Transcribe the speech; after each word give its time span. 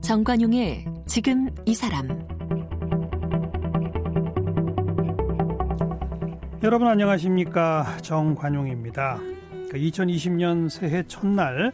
정관용의 0.00 0.86
지금 1.06 1.48
이 1.66 1.74
사람. 1.74 2.08
여러분 6.64 6.88
안녕하십니까? 6.88 7.98
정관용입니다. 8.02 9.20
2020년 9.72 10.64
그 10.64 10.68
새해 10.68 11.04
첫날 11.06 11.72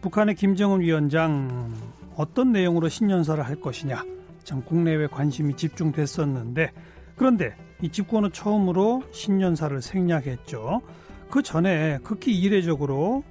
북한의 0.00 0.34
김정은 0.34 0.80
위원장 0.80 1.72
어떤 2.16 2.50
내용으로 2.50 2.88
신년사를 2.88 3.40
할 3.46 3.54
것이냐 3.60 4.15
참 4.46 4.62
국내외 4.62 5.08
관심이 5.08 5.56
집중됐었는데 5.56 6.70
그런데 7.16 7.56
이 7.82 7.90
집권은 7.90 8.30
처음으로 8.30 9.02
신년사를 9.10 9.82
생략했죠. 9.82 10.82
그 11.28 11.42
전에 11.42 11.98
극히 12.04 12.38
이례적으로 12.38 13.24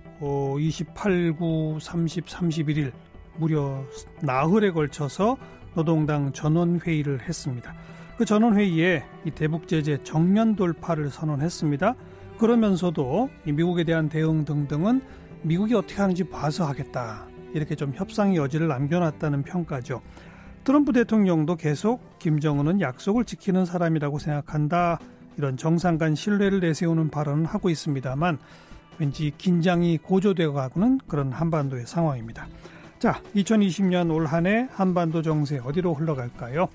28, 0.60 1.34
9, 1.34 1.78
30, 1.80 2.26
31일 2.26 2.92
무려 3.38 3.82
나흘에 4.22 4.72
걸쳐서 4.72 5.38
노동당 5.74 6.34
전원회의를 6.34 7.22
했습니다. 7.22 7.74
그 8.18 8.26
전원회의에 8.26 9.04
이 9.24 9.32
대북 9.32 9.70
제재 9.70 10.04
정면 10.04 10.58
돌파를 10.58 11.10
선언했습니다. 11.10 11.96
그러면서도 12.38 13.30
이 13.46 13.54
미국에 13.54 13.86
대한 13.86 14.10
대응 14.10 14.44
등등은 14.44 15.02
미국이 15.44 15.76
어떻게 15.76 15.96
하는지 16.02 16.26
봐서 16.26 16.66
하겠다. 16.66 17.26
이렇게 17.54 17.76
좀 17.76 17.94
협상의 17.96 18.36
여지를 18.36 18.68
남겨놨다는 18.68 19.44
평가죠. 19.44 20.02
트럼프 20.66 20.92
대통령도 20.94 21.56
계속 21.58 22.18
김정은은 22.20 22.82
약속을 22.82 23.26
지키는 23.26 23.66
사람이라고 23.66 24.18
생각한다. 24.18 25.00
이런 25.38 25.58
정상 25.58 25.98
간 26.00 26.16
신뢰를 26.16 26.60
내세우는 26.60 27.10
발언을 27.12 27.46
하고 27.46 27.70
있습니다만 27.70 28.40
왠지 28.98 29.32
긴장이 29.38 30.00
고조되어 30.00 30.54
가고는 30.54 31.00
그런 31.08 31.32
한반도의 31.32 31.86
상황입니다. 31.86 32.48
자, 32.98 33.22
2020년 33.36 34.12
올 34.12 34.26
한 34.26 34.48
해 34.48 34.68
한반도 34.72 35.22
정세 35.22 35.60
어디로 35.60 35.94
흘러갈까요? 35.94 36.68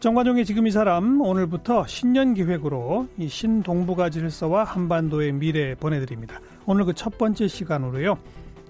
정관종의 0.00 0.44
지금 0.44 0.66
이 0.66 0.70
사람 0.72 1.20
오늘부터 1.20 1.86
신년 1.86 2.34
기획으로 2.34 3.08
이 3.18 3.28
신동북아 3.28 4.10
질서와 4.10 4.64
한반도의 4.64 5.32
미래 5.32 5.76
보내드립니다. 5.76 6.40
오늘 6.66 6.84
그 6.84 6.92
첫 6.92 7.18
번째 7.18 7.46
시간으로요. 7.46 8.18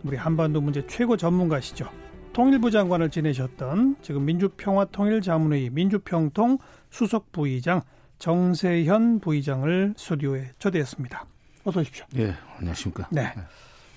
우리 0.05 0.17
한반도 0.17 0.61
문제 0.61 0.87
최고 0.87 1.17
전문가시죠. 1.17 1.89
통일부 2.33 2.71
장관을 2.71 3.11
지내셨던 3.11 3.97
지금 4.03 4.25
민주평화통일자문회의 4.25 5.71
민주평통 5.71 6.59
수석 6.91 7.33
부의장 7.33 7.83
정세현 8.19 9.21
부의장을 9.21 9.95
스튜디오에 9.97 10.51
초대했습니다. 10.59 11.25
어서 11.65 11.81
오십시오. 11.81 12.05
예, 12.17 12.35
안녕하십니까. 12.59 13.09
네. 13.11 13.33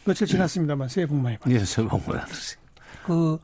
며칠 0.06 0.26
지났습니다만 0.28 0.90
새해 0.90 1.06
복 1.06 1.18
많이 1.18 1.38
받으세요. 1.38 1.60
예, 1.62 1.66
새해 1.66 1.88
복 1.88 2.02
많이 2.08 2.20
받으세요. 2.20 2.60
그 3.06 3.38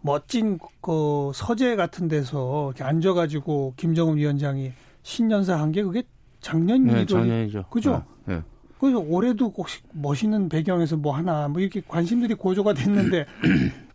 멋진 0.00 0.58
그 0.80 1.32
서재 1.34 1.74
같은 1.76 2.06
데서 2.08 2.68
이렇게 2.68 2.84
앉아가지고 2.84 3.74
김정은 3.76 4.16
위원장이 4.16 4.72
신년사 5.02 5.58
한 5.58 5.72
게 5.72 5.82
그게 5.82 6.02
작년이죠. 6.40 6.96
네, 6.96 7.06
작년이죠. 7.06 7.64
그죠? 7.70 8.04
네, 8.26 8.36
네. 8.36 8.42
그래서 8.78 8.98
올해도 9.00 9.52
혹시 9.56 9.80
멋있는 9.92 10.48
배경에서 10.48 10.96
뭐 10.96 11.16
하나 11.16 11.48
뭐 11.48 11.60
이렇게 11.60 11.82
관심들이 11.86 12.34
고조가 12.34 12.74
됐는데 12.74 13.26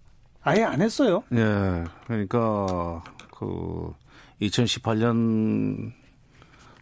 아예 0.43 0.63
안 0.63 0.81
했어요. 0.81 1.23
네, 1.29 1.85
그러니까 2.07 3.03
그 3.37 3.93
2018년 4.41 5.91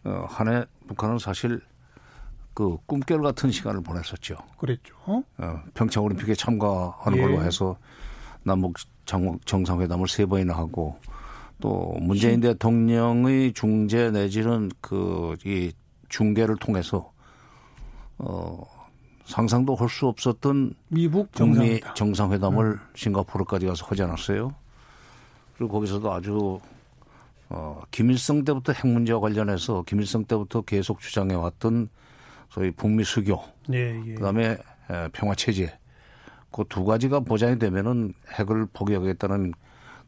어, 0.04 0.26
한해 0.28 0.66
북한은 0.88 1.20
사실 1.20 1.62
그 2.54 2.78
꿈결 2.86 3.22
같은 3.22 3.52
시간을 3.52 3.82
보냈었죠. 3.82 4.38
그랬죠. 4.58 4.96
어, 5.06 5.24
평창 5.74 6.04
올림픽에 6.04 6.34
참가하는 6.34 7.18
예. 7.18 7.22
걸로 7.22 7.42
해서 7.44 7.78
남북 8.44 8.78
정상회담을 9.46 10.08
세 10.08 10.26
번이나 10.26 10.56
하고 10.56 10.98
또 11.60 11.96
문재인 12.02 12.42
대통령의 12.42 13.54
중재 13.54 14.10
내지는 14.12 14.72
그 14.82 15.36
이 15.46 15.72
중계를 16.12 16.58
통해서 16.58 17.12
어 18.20 18.64
상상도 19.32 19.76
할 19.76 19.90
수 19.90 20.08
없었던 20.08 20.74
미국 20.90 21.32
북미 21.32 21.80
정상회담을 21.96 22.66
음. 22.74 22.80
싱가포르까지 22.96 23.66
가서 23.66 23.86
하지 23.86 24.04
않았어요. 24.04 24.54
그리고 25.58 25.74
거기서도 25.74 26.12
아주 26.12 26.60
어 27.50 27.82
김일성 27.92 28.44
때부터 28.44 28.74
핵 28.74 28.88
문제와 28.88 29.20
관련해서 29.20 29.84
김일성 29.88 30.26
때부터 30.26 30.62
계속 30.62 31.00
주장해 31.00 31.36
왔던 31.36 31.90
소위 32.50 32.72
북미 32.72 33.04
수교, 33.04 33.42
예, 33.74 34.02
예. 34.06 34.14
그다음에 34.16 34.58
평화 35.14 35.36
체제 35.36 35.74
그 36.52 36.66
두 36.68 36.84
가지가 36.84 37.22
보장이 37.22 37.58
되면은 37.60 38.14
핵을 38.34 38.68
포기하겠다는 38.74 39.54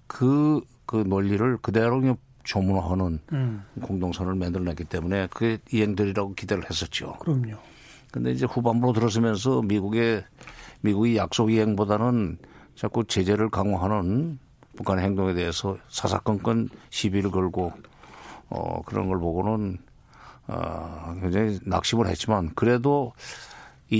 그, 0.08 0.62
그 0.86 0.98
논리를 0.98 1.58
그대로 1.62 2.18
조문화하는 2.44 3.20
음. 3.32 3.64
공동선을 3.82 4.36
만들어냈기 4.36 4.84
때문에 4.84 5.28
그게 5.28 5.58
이행되리라고 5.72 6.36
기대를 6.36 6.70
했었죠. 6.70 7.14
그럼요. 7.20 7.58
근데 8.14 8.32
이제 8.32 8.46
후반부로 8.46 8.94
들어서면서 8.94 9.64
미국의, 9.64 10.24
미국이 10.82 11.18
약속 11.18 11.52
이행보다는 11.52 12.38
자꾸 12.76 13.04
제재를 13.06 13.50
강화하는 13.50 14.38
북한의 14.78 15.04
행동에 15.04 15.34
대해서 15.34 15.78
사사건건 15.90 16.70
시비를 16.92 17.32
걸고 17.32 17.74
어, 18.50 18.82
그런 18.84 19.08
걸 19.08 19.18
보고는 19.18 19.80
어, 20.46 21.16
굉장히 21.22 21.58
낙심을 21.66 22.06
했지만 22.06 22.52
그래도 22.54 23.14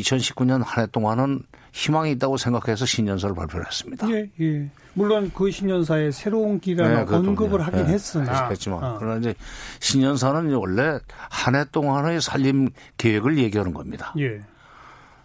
2019년 0.02 0.64
한 0.66 0.84
해 0.84 0.88
동안은 0.88 1.44
희망이 1.72 2.12
있다고 2.12 2.38
생각해서 2.38 2.86
신년사를 2.86 3.36
발표를 3.36 3.66
했습니다. 3.66 4.08
예, 4.12 4.30
예. 4.42 4.70
물론 4.94 5.32
그 5.34 5.50
신년사에 5.50 6.12
새로운 6.12 6.60
기간을 6.60 7.06
네, 7.08 7.16
언급을 7.16 7.58
네, 7.60 7.64
하긴 7.66 7.86
네, 7.88 7.94
했으나. 7.94 8.50
했지만 8.50 8.84
어. 8.84 8.96
그러나 9.00 9.18
이제 9.20 9.34
신년사는 9.80 10.54
원래 10.54 11.00
한 11.32 11.56
해 11.56 11.66
동안의 11.72 12.22
살림 12.22 12.70
계획을 12.98 13.38
얘기하는 13.40 13.74
겁니다. 13.74 14.14
예. 14.20 14.40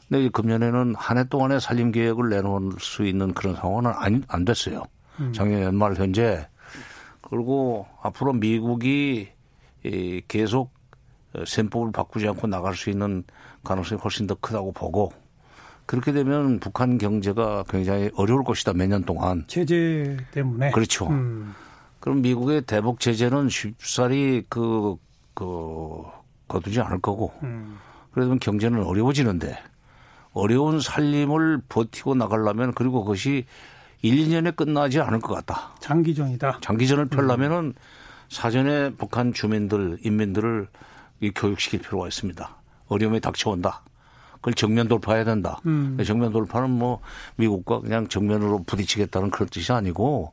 근데 0.09 0.29
금년에는 0.31 0.95
한 0.97 1.19
해 1.19 1.25
동안의 1.25 1.61
살림 1.61 1.93
계획을 1.93 2.31
내놓을 2.31 2.73
수 2.81 3.05
있는 3.05 3.35
그런 3.35 3.55
상황은 3.57 3.93
안, 3.95 4.25
안 4.29 4.45
됐어요. 4.47 4.85
음. 5.21 5.33
작년 5.35 5.63
연말 5.63 5.95
현재. 5.97 6.47
그리고 7.21 7.87
앞으로 8.03 8.33
미국이 8.33 9.29
계속 10.29 10.73
셈법을 11.47 11.93
바꾸지 11.93 12.27
않고 12.29 12.47
나갈 12.47 12.75
수 12.75 12.91
있는 12.91 13.25
가능성이 13.65 14.01
훨씬 14.01 14.27
더 14.27 14.35
크다고 14.35 14.73
보고 14.73 15.13
그렇게 15.87 16.13
되면 16.13 16.61
북한 16.61 16.99
경제가 16.99 17.65
굉장히 17.69 18.11
어려울 18.15 18.45
것이다 18.45 18.73
몇 18.75 18.89
년 18.89 19.05
동안 19.05 19.45
제재 19.47 20.17
때문에 20.33 20.71
그렇죠. 20.73 21.07
음. 21.09 21.55
그럼 22.01 22.23
미국의 22.23 22.63
대북 22.63 23.01
제재는 23.01 23.49
쉽사리 23.49 24.45
그, 24.49 24.97
그, 25.35 26.03
거두지 26.47 26.81
않을 26.81 27.01
거고 27.01 27.33
음. 27.43 27.79
그러면 28.13 28.39
경제는 28.39 28.85
어려워지는데 28.85 29.59
어려운 30.33 30.81
살림을 30.81 31.63
버티고 31.69 32.15
나가려면 32.15 32.73
그리고 32.75 33.03
그것이 33.03 33.45
1, 34.03 34.15
2년에 34.29 34.55
끝나지 34.55 35.01
않을 35.01 35.21
것 35.21 35.35
같다. 35.35 35.75
장기전이다. 35.81 36.59
장기전을 36.61 37.07
펴려면은 37.07 37.57
음. 37.59 37.75
사전에 38.29 38.91
북한 38.91 39.33
주민들, 39.33 39.99
인민들을 40.03 40.69
교육시킬 41.35 41.81
필요가 41.81 42.07
있습니다. 42.09 42.57
어려움이 42.89 43.21
닥쳐온다. 43.21 43.83
그걸 44.37 44.55
정면 44.55 44.89
돌파해야 44.89 45.25
된다. 45.25 45.61
음. 45.67 45.99
정면 46.07 46.33
돌파는 46.33 46.71
뭐 46.71 47.01
미국과 47.37 47.81
그냥 47.81 48.09
정면으로 48.09 48.63
부딪히겠다는 48.65 49.31
그런 49.31 49.49
뜻이 49.49 49.73
아니고 49.73 50.33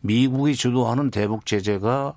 미국이 0.00 0.54
주도하는 0.54 1.10
대북 1.10 1.46
제재가 1.46 2.16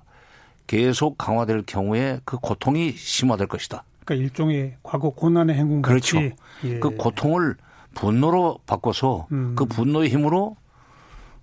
계속 0.66 1.18
강화될 1.18 1.64
경우에 1.66 2.20
그 2.24 2.38
고통이 2.38 2.92
심화될 2.92 3.48
것이다. 3.48 3.84
그러니까 4.04 4.24
일종의 4.24 4.76
과거 4.82 5.10
고난의 5.10 5.56
행군 5.56 5.82
그렇죠. 5.82 6.18
예. 6.20 6.34
그 6.80 6.90
고통을 6.96 7.56
분노로 7.94 8.58
바꿔서 8.66 9.26
음. 9.32 9.54
그 9.56 9.64
분노의 9.66 10.10
힘으로 10.10 10.56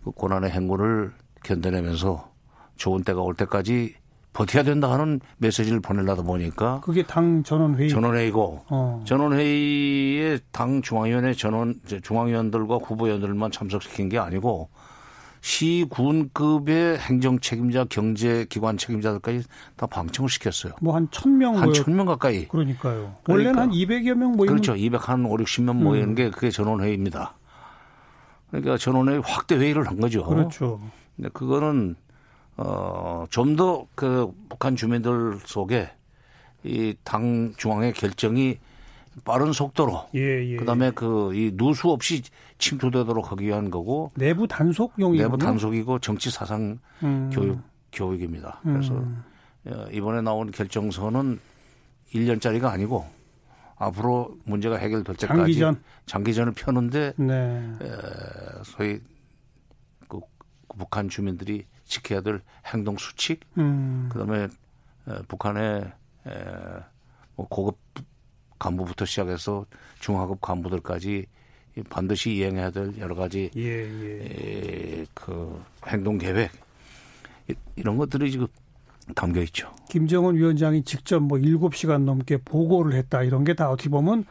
그 0.04 0.12
고난의 0.12 0.52
행군을 0.52 1.14
견뎌내면서 1.44 2.30
좋은 2.78 3.04
때가 3.04 3.22
올 3.22 3.36
때까지 3.36 3.96
버텨야 4.34 4.64
된다 4.64 4.90
하는 4.92 5.20
메시지를 5.38 5.82
보내려다 5.82 6.22
보니까 6.24 6.80
그게 6.84 7.04
당 7.04 7.44
전원회의 7.44 7.90
전원회의고 7.90 8.66
어. 8.70 9.04
전원회의에 9.06 10.40
당 10.52 10.82
중앙위원회 10.82 11.34
전원 11.34 11.76
중앙위원들과 12.02 12.78
후보위원들만 12.78 13.52
참석시킨 13.52 14.08
게 14.10 14.18
아니고 14.20 14.70
시군급의 15.42 17.00
행정 17.00 17.40
책임자, 17.40 17.84
경제 17.86 18.46
기관 18.48 18.78
책임자들까지 18.78 19.44
다 19.76 19.88
방청을 19.88 20.30
시켰어요. 20.30 20.74
뭐 20.82 20.96
한 20.96 21.08
천명 21.12 21.58
한 21.58 21.74
천 21.74 21.96
명 21.96 22.06
가까이. 22.06 22.48
그러니까요. 22.48 23.16
그러니까. 23.24 23.34
원래는 23.34 23.60
한 23.60 23.72
200여 23.72 24.14
명 24.14 24.34
모이는 24.34 24.46
그렇죠. 24.46 24.76
200 24.76 25.10
한 25.10 25.26
5, 25.26 25.36
60명 25.38 25.76
모이는 25.78 26.10
음. 26.10 26.16
게 26.16 26.30
그게 26.30 26.52
전원회의입니다. 26.52 27.34
그러니까 28.52 28.78
전원회의 28.78 29.22
확대 29.26 29.56
회의를 29.56 29.88
한 29.88 30.00
거죠. 30.00 30.24
그렇죠. 30.26 30.80
근데 31.16 31.30
그거는 31.34 31.96
어, 32.64 33.26
좀 33.30 33.56
더 33.56 33.88
그 33.96 34.32
북한 34.50 34.76
주민들 34.76 35.40
속에 35.46 35.90
이 36.64 36.94
당 37.04 37.54
중앙의 37.58 37.94
결정이 37.94 38.58
빠른 39.26 39.52
속도로 39.52 40.08
예, 40.16 40.46
예. 40.46 40.56
그다음에 40.58 40.92
그이 40.92 41.52
누수 41.56 41.90
없이 41.90 42.22
침투되도록 42.60 43.32
하기 43.32 43.46
위한 43.46 43.70
거고 43.72 44.12
내부 44.16 44.48
단속용이군요. 44.48 45.22
내부 45.24 45.38
단속이고 45.38 46.00
정치 46.00 46.30
사상 46.30 46.80
음. 47.04 47.30
교육 47.34 47.60
교육입니다. 47.92 48.60
그래서 48.64 48.94
음. 48.94 49.24
어, 49.66 49.88
이번에 49.92 50.22
나온 50.22 50.50
결정서는 50.52 51.40
1년짜리가 52.14 52.66
아니고 52.66 53.06
앞으로 53.78 54.38
문제가 54.46 54.78
해결될 54.78 55.16
때까지 55.16 55.28
장기전. 55.40 55.82
장기전을 56.06 56.54
펴는데 56.54 57.14
네. 57.18 57.72
소위 58.64 59.00
그 60.08 60.20
북한 60.78 61.10
주민들이 61.10 61.66
지켜야 61.92 62.22
될 62.22 62.42
행동 62.74 62.98
수칙, 62.98 63.42
음. 63.58 64.10
그다음에 64.12 64.46
에, 64.46 65.14
북한의 65.28 65.92
에, 66.28 66.32
뭐 67.36 67.48
고급 67.50 67.78
간부부터 68.58 69.06
시작해서 69.06 69.66
중하급 70.00 70.40
간부들까지 70.42 71.26
이 71.78 71.84
반드시 71.90 72.34
이행해야 72.36 72.72
될 72.72 72.98
여러 73.00 73.16
가지 73.16 73.50
예, 73.56 73.62
예. 73.62 75.02
에, 75.02 75.06
그 75.14 75.62
행동 75.88 76.18
계획 76.18 76.52
이- 77.50 77.56
이런 77.76 77.98
것들이 77.98 78.32
지금 78.32 78.48
담겨 79.16 79.42
있죠. 79.42 79.72
김정은 79.90 80.36
위원장이 80.36 80.84
직접 80.84 81.20
뭐 81.22 81.38
7시간 81.38 82.04
넘게 82.04 82.38
보고를 82.38 82.94
했다. 82.94 83.24
이런 83.24 83.44
게 83.44 83.54
다 83.54 83.70
어떻게 83.70 83.90
보면 83.90 84.26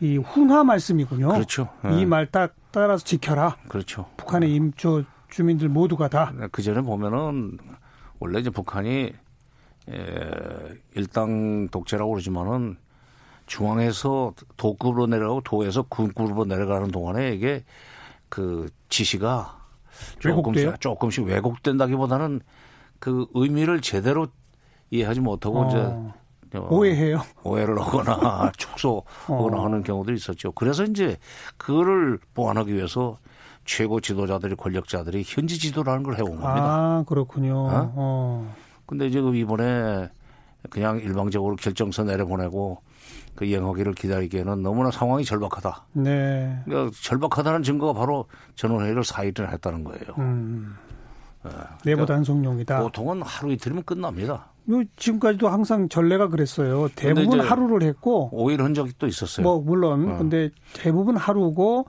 이 0.00 0.16
훈화 0.18 0.64
말씀이군요. 0.64 1.28
그렇죠. 1.28 1.68
이 1.92 2.00
예. 2.00 2.04
말딱 2.04 2.54
따라서 2.70 3.04
지켜라. 3.04 3.56
그렇죠. 3.68 4.06
북한의 4.16 4.54
임조 4.54 5.04
주민들 5.28 5.68
모두가 5.68 6.08
다. 6.08 6.32
그 6.52 6.62
전에 6.62 6.80
보면은 6.80 7.58
원래 8.18 8.40
이제 8.40 8.50
북한이 8.50 9.12
에, 9.90 10.30
일당 10.94 11.68
독재라고 11.68 12.10
그러지만은 12.10 12.76
중앙에서 13.46 14.34
도급으로 14.56 15.06
내려가고 15.06 15.40
도에서 15.42 15.82
군급으로 15.82 16.44
내려가는 16.44 16.90
동안에 16.90 17.34
이게 17.34 17.64
그 18.28 18.68
지시가 18.88 19.58
왜곡돼요? 20.24 20.64
조금씩, 20.76 20.80
조금씩 20.80 21.24
왜곡된다기보다는 21.24 22.40
그 22.98 23.26
의미를 23.34 23.80
제대로 23.80 24.28
이해하지 24.90 25.20
못하고 25.20 25.60
어, 25.60 25.68
이제 25.68 26.58
어, 26.58 26.68
오해해요. 26.70 27.22
오해를 27.42 27.80
하거나 27.80 28.52
축소하거나 28.56 29.56
어. 29.58 29.64
하는 29.64 29.82
경우들이 29.82 30.16
있었죠. 30.16 30.52
그래서 30.52 30.84
이제 30.84 31.16
그거를 31.56 32.18
보완하기 32.34 32.74
위해서 32.74 33.18
최고 33.68 34.00
지도자들이 34.00 34.56
권력자들이 34.56 35.22
현지 35.26 35.58
지도라는 35.58 36.02
걸 36.02 36.16
해온 36.16 36.30
겁니다. 36.30 36.54
아, 36.56 37.04
그렇군요. 37.06 37.54
어? 37.54 37.92
어. 37.94 38.54
근데 38.86 39.10
지금 39.10 39.36
이번에 39.36 40.08
그냥 40.70 40.98
일방적으로 40.98 41.54
결정서 41.54 42.02
내려보내고 42.02 42.78
그 43.34 43.44
이행하기를 43.44 43.92
기다리기에는 43.92 44.62
너무나 44.62 44.90
상황이 44.90 45.22
절박하다. 45.22 45.84
네. 45.92 46.58
그러니까 46.64 46.96
절박하다는 47.02 47.62
증거가 47.62 47.92
바로 47.92 48.24
전원회의를 48.56 49.02
4일이나 49.02 49.52
했다는 49.52 49.84
거예요. 49.84 50.02
음. 50.16 50.74
네. 51.44 51.50
내부 51.84 52.06
단속용이다. 52.06 52.80
보통은 52.80 53.20
하루 53.22 53.52
이틀이면 53.52 53.84
끝납니다. 53.84 54.48
요 54.70 54.82
지금까지도 54.96 55.48
항상 55.48 55.88
전례가 55.90 56.28
그랬어요. 56.28 56.88
대부분 56.94 57.40
하루를 57.40 57.86
했고 57.86 58.30
5일 58.32 58.62
한 58.62 58.72
적이 58.72 58.92
또 58.98 59.06
있었어요. 59.06 59.44
뭐 59.44 59.60
물론 59.60 60.10
어. 60.10 60.18
근데 60.18 60.50
대부분 60.72 61.16
하루고 61.16 61.86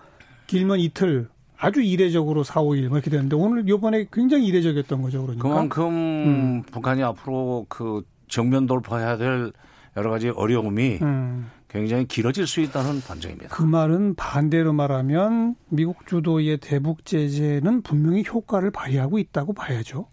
길면 0.48 0.80
이틀 0.80 1.30
아주 1.60 1.82
이례적으로 1.82 2.44
4, 2.44 2.62
5일 2.62 2.88
뭐 2.88 2.98
이렇게 2.98 3.10
되는데 3.10 3.36
오늘 3.36 3.68
요번에 3.68 4.08
굉장히 4.12 4.48
이례적이었던 4.48 5.02
거죠. 5.02 5.24
그러니까. 5.24 5.48
그만큼 5.48 5.88
음. 5.90 6.64
북한이 6.64 7.04
앞으로 7.04 7.66
그 7.68 8.04
정면 8.30 8.66
돌파해야 8.66 9.18
될 9.18 9.52
여러 9.98 10.10
가지 10.10 10.30
어려움이 10.30 11.00
음. 11.02 11.52
굉장히 11.68 12.06
길어질 12.06 12.48
수 12.48 12.62
있다는 12.62 13.02
반증입니다. 13.02 13.50
그 13.50 13.62
말은 13.62 14.16
반대로 14.16 14.72
말하면 14.72 15.56
미국 15.68 16.08
주도의 16.08 16.58
대북 16.60 17.06
제재는 17.06 17.82
분명히 17.82 18.24
효과를 18.26 18.72
발휘하고 18.72 19.20
있다고 19.20 19.54
봐야죠. 19.54 20.08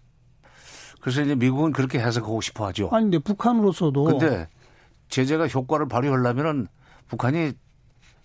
그래서 0.99 1.21
이제 1.21 1.33
미국은 1.35 1.71
그렇게 1.71 1.99
해석하고 1.99 2.41
싶어 2.41 2.67
하죠. 2.67 2.89
아니 2.91 3.05
근데 3.05 3.19
북한으로서도 3.19 4.03
근데 4.03 4.49
제재가 5.07 5.47
효과를 5.47 5.87
발휘하려면은 5.87 6.67
북한이 7.07 7.53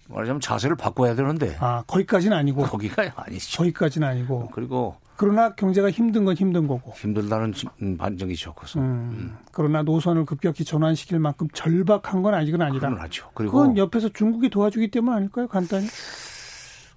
말하자면 0.08 0.40
자세를 0.40 0.76
바꿔야 0.76 1.14
되는데 1.14 1.56
아 1.60 1.82
거기까지는 1.86 2.36
아니고 2.36 2.62
거기가 2.62 3.02
아니죠. 3.16 3.58
거기까지는 3.58 4.06
아니고 4.08 4.48
그리고 4.52 4.96
그러나 5.16 5.54
경제가 5.54 5.90
힘든 5.90 6.24
건 6.24 6.34
힘든 6.34 6.66
거고. 6.66 6.92
힘들다는 6.96 7.52
지- 7.52 7.66
음, 7.82 7.96
반증이 7.96 8.34
적어서 8.34 8.80
음. 8.80 9.36
그러나 9.52 9.82
노선을 9.82 10.24
급격히 10.24 10.64
전환시킬 10.64 11.20
만큼 11.20 11.46
절박한 11.52 12.22
건 12.22 12.34
아직은 12.34 12.60
아니다. 12.60 12.88
그건 12.88 13.02
하죠. 13.04 13.30
그리고 13.34 13.52
그건 13.58 13.76
옆에서 13.76 14.08
중국이 14.08 14.48
도와주기 14.50 14.90
때문 14.90 15.14
아닐까요? 15.14 15.46
간단히. 15.46 15.86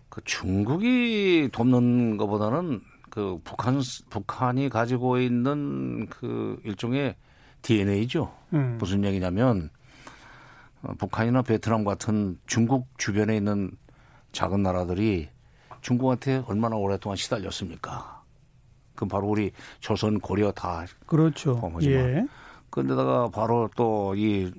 그 0.09 0.21
중국이 0.23 1.49
돕는 1.51 2.17
것보다는 2.17 2.81
그 3.09 3.37
북한 3.43 3.81
북한이 4.09 4.69
가지고 4.69 5.19
있는 5.19 6.07
그 6.09 6.57
일종의 6.63 7.15
DNA죠. 7.61 8.31
음. 8.53 8.77
무슨 8.79 9.03
얘기냐면 9.03 9.69
어, 9.69 9.84
북한이나 10.97 11.41
베트남 11.41 11.83
같은 11.83 12.37
중국 12.45 12.87
주변에 12.97 13.37
있는 13.37 13.71
작은 14.31 14.63
나라들이 14.63 15.29
중국한테 15.81 16.43
얼마나 16.47 16.75
오랫동안 16.75 17.15
시달렸습니까? 17.15 18.23
그 18.95 19.05
바로 19.05 19.27
우리 19.27 19.51
조선 19.79 20.19
고려 20.19 20.51
다 20.51 20.85
그렇죠. 21.05 21.59
범하지만. 21.59 21.97
예. 21.97 22.25
그런데다가 22.69 23.29
바로 23.29 23.69
또 23.75 24.13
이 24.15 24.51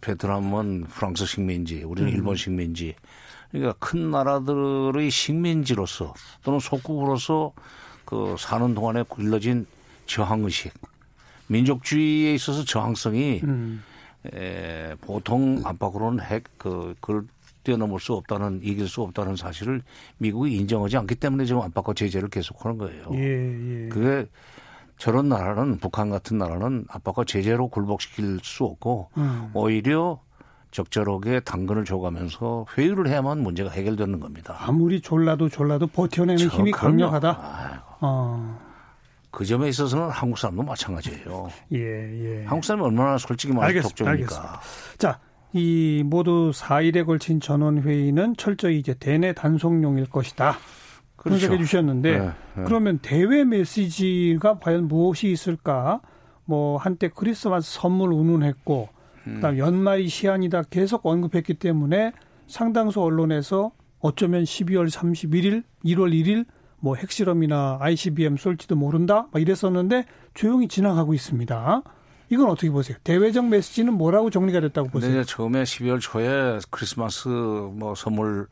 베트남은 0.00 0.84
프랑스 0.88 1.26
식민지, 1.26 1.82
우리는 1.82 2.10
일본 2.10 2.36
식민지. 2.36 2.94
그러니까 3.50 3.74
큰 3.78 4.10
나라들의 4.10 5.10
식민지로서 5.10 6.12
또는 6.42 6.60
속국으로서 6.60 7.52
그 8.04 8.36
사는 8.38 8.74
동안에 8.74 9.04
길러진 9.14 9.66
저항 10.06 10.42
의식, 10.42 10.72
민족주의에 11.46 12.34
있어서 12.34 12.64
저항성이 12.64 13.40
음. 13.44 13.82
에, 14.34 14.94
보통 15.00 15.60
안팎으로는 15.64 16.24
핵, 16.24 16.44
그, 16.58 16.94
그걸 17.00 17.24
뛰어넘을 17.64 18.00
수 18.00 18.14
없다는, 18.14 18.60
이길 18.62 18.88
수 18.88 19.02
없다는 19.02 19.36
사실을 19.36 19.82
미국이 20.18 20.56
인정하지 20.56 20.96
않기 20.96 21.16
때문에 21.16 21.44
지금 21.44 21.62
안팎과 21.62 21.94
제재를 21.94 22.28
계속하는 22.28 22.78
거예요. 22.78 23.10
예, 23.14 23.84
예. 23.84 23.88
그게 23.88 24.26
저런 24.96 25.28
나라는 25.28 25.78
북한 25.78 26.10
같은 26.10 26.38
나라는 26.38 26.86
압박과 26.88 27.24
제재로 27.24 27.68
굴복시킬 27.68 28.40
수 28.42 28.64
없고 28.64 29.10
음. 29.16 29.50
오히려 29.54 30.20
적절하게 30.70 31.40
당근을 31.40 31.84
줘가면서 31.84 32.66
회유를 32.76 33.08
해야만 33.08 33.40
문제가 33.42 33.70
해결되는 33.70 34.20
겁니다. 34.20 34.56
아무리 34.58 35.00
졸라도 35.00 35.48
졸라도 35.48 35.86
버텨내는 35.86 36.48
힘이. 36.48 36.72
강력하다. 36.72 37.28
아이고, 37.40 37.84
어. 38.00 38.67
그 39.38 39.44
점에 39.44 39.68
있어서는 39.68 40.08
한국 40.10 40.36
사람도 40.36 40.64
마찬가지예요. 40.64 41.48
예, 41.72 41.78
예. 41.78 42.44
한국 42.44 42.64
사람이 42.64 42.84
얼마나 42.84 43.18
솔직히 43.18 43.52
말해서. 43.52 43.90
독점입니까? 43.90 44.60
자, 44.98 45.20
이 45.52 46.02
모두 46.04 46.50
4일에 46.52 47.06
걸친 47.06 47.38
전원회의는 47.38 48.34
철저히 48.36 48.80
이제 48.80 48.94
대내 48.98 49.32
단속용일 49.32 50.06
것이다. 50.06 50.56
그렇죠. 51.14 51.46
분석해 51.46 51.58
주셨는데 51.58 52.18
네, 52.18 52.26
네. 52.56 52.64
그러면 52.64 52.98
대외 52.98 53.44
메시지가 53.44 54.58
과연 54.58 54.88
무엇이 54.88 55.30
있을까? 55.30 56.00
뭐 56.44 56.76
한때 56.76 57.08
크리스마스 57.08 57.78
선물 57.78 58.12
운운했고 58.12 58.88
음. 59.28 59.34
그다음 59.36 59.58
연말이 59.58 60.08
시한이다 60.08 60.64
계속 60.64 61.06
언급했기 61.06 61.54
때문에 61.54 62.10
상당수 62.48 63.00
언론에서 63.00 63.70
어쩌면 64.00 64.42
12월 64.42 64.90
31일, 64.90 65.62
1월 65.84 66.12
1일 66.12 66.44
뭐 66.80 66.96
핵실험이나 66.96 67.78
ICBM 67.80 68.36
쏠지도 68.36 68.76
모른다 68.76 69.26
막 69.32 69.40
이랬었는데 69.40 70.04
조용히 70.34 70.68
지나가고 70.68 71.14
있습니다. 71.14 71.82
이건 72.30 72.50
어떻게 72.50 72.70
보세요? 72.70 72.96
대외적 73.04 73.46
메시지는 73.46 73.94
뭐라고 73.94 74.30
정리가 74.30 74.60
됐다고 74.60 74.88
보세요? 74.88 75.10
이제 75.10 75.24
처음에 75.24 75.62
12월 75.62 76.00
초에 76.00 76.58
크리스마스 76.70 77.28
뭐 77.28 77.94
선물은 77.94 78.46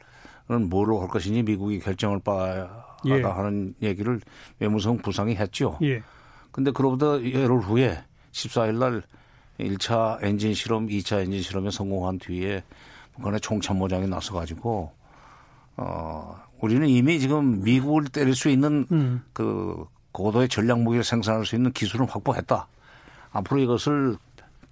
뭐로 0.68 1.00
할 1.00 1.08
것이니 1.08 1.42
미국이 1.42 1.78
결정을 1.80 2.20
빠하다 2.20 2.70
예. 3.06 3.22
하는 3.22 3.74
얘기를 3.82 4.20
외무성 4.58 4.98
부상이 4.98 5.36
했죠. 5.36 5.78
예. 5.82 6.02
근데 6.52 6.70
그로부터 6.70 7.20
열흘 7.32 7.60
후에 7.60 8.02
14일 8.32 8.78
날 8.78 9.02
1차 9.60 10.22
엔진 10.22 10.54
실험, 10.54 10.86
2차 10.86 11.20
엔진 11.20 11.42
실험에 11.42 11.70
성공한 11.70 12.18
뒤에 12.18 12.62
북한의 13.14 13.40
총참모장이 13.40 14.06
나서 14.06 14.34
가지고 14.34 14.92
어 15.76 16.45
우리는 16.60 16.86
이미 16.88 17.18
지금 17.20 17.62
미국을 17.62 18.04
때릴 18.04 18.34
수 18.34 18.48
있는 18.48 18.86
음. 18.90 19.22
그 19.32 19.86
고도의 20.12 20.48
전략 20.48 20.80
무기를 20.80 21.04
생산할 21.04 21.44
수 21.44 21.56
있는 21.56 21.72
기술을 21.72 22.06
확보했다. 22.06 22.66
앞으로 23.32 23.60
이것을 23.60 24.16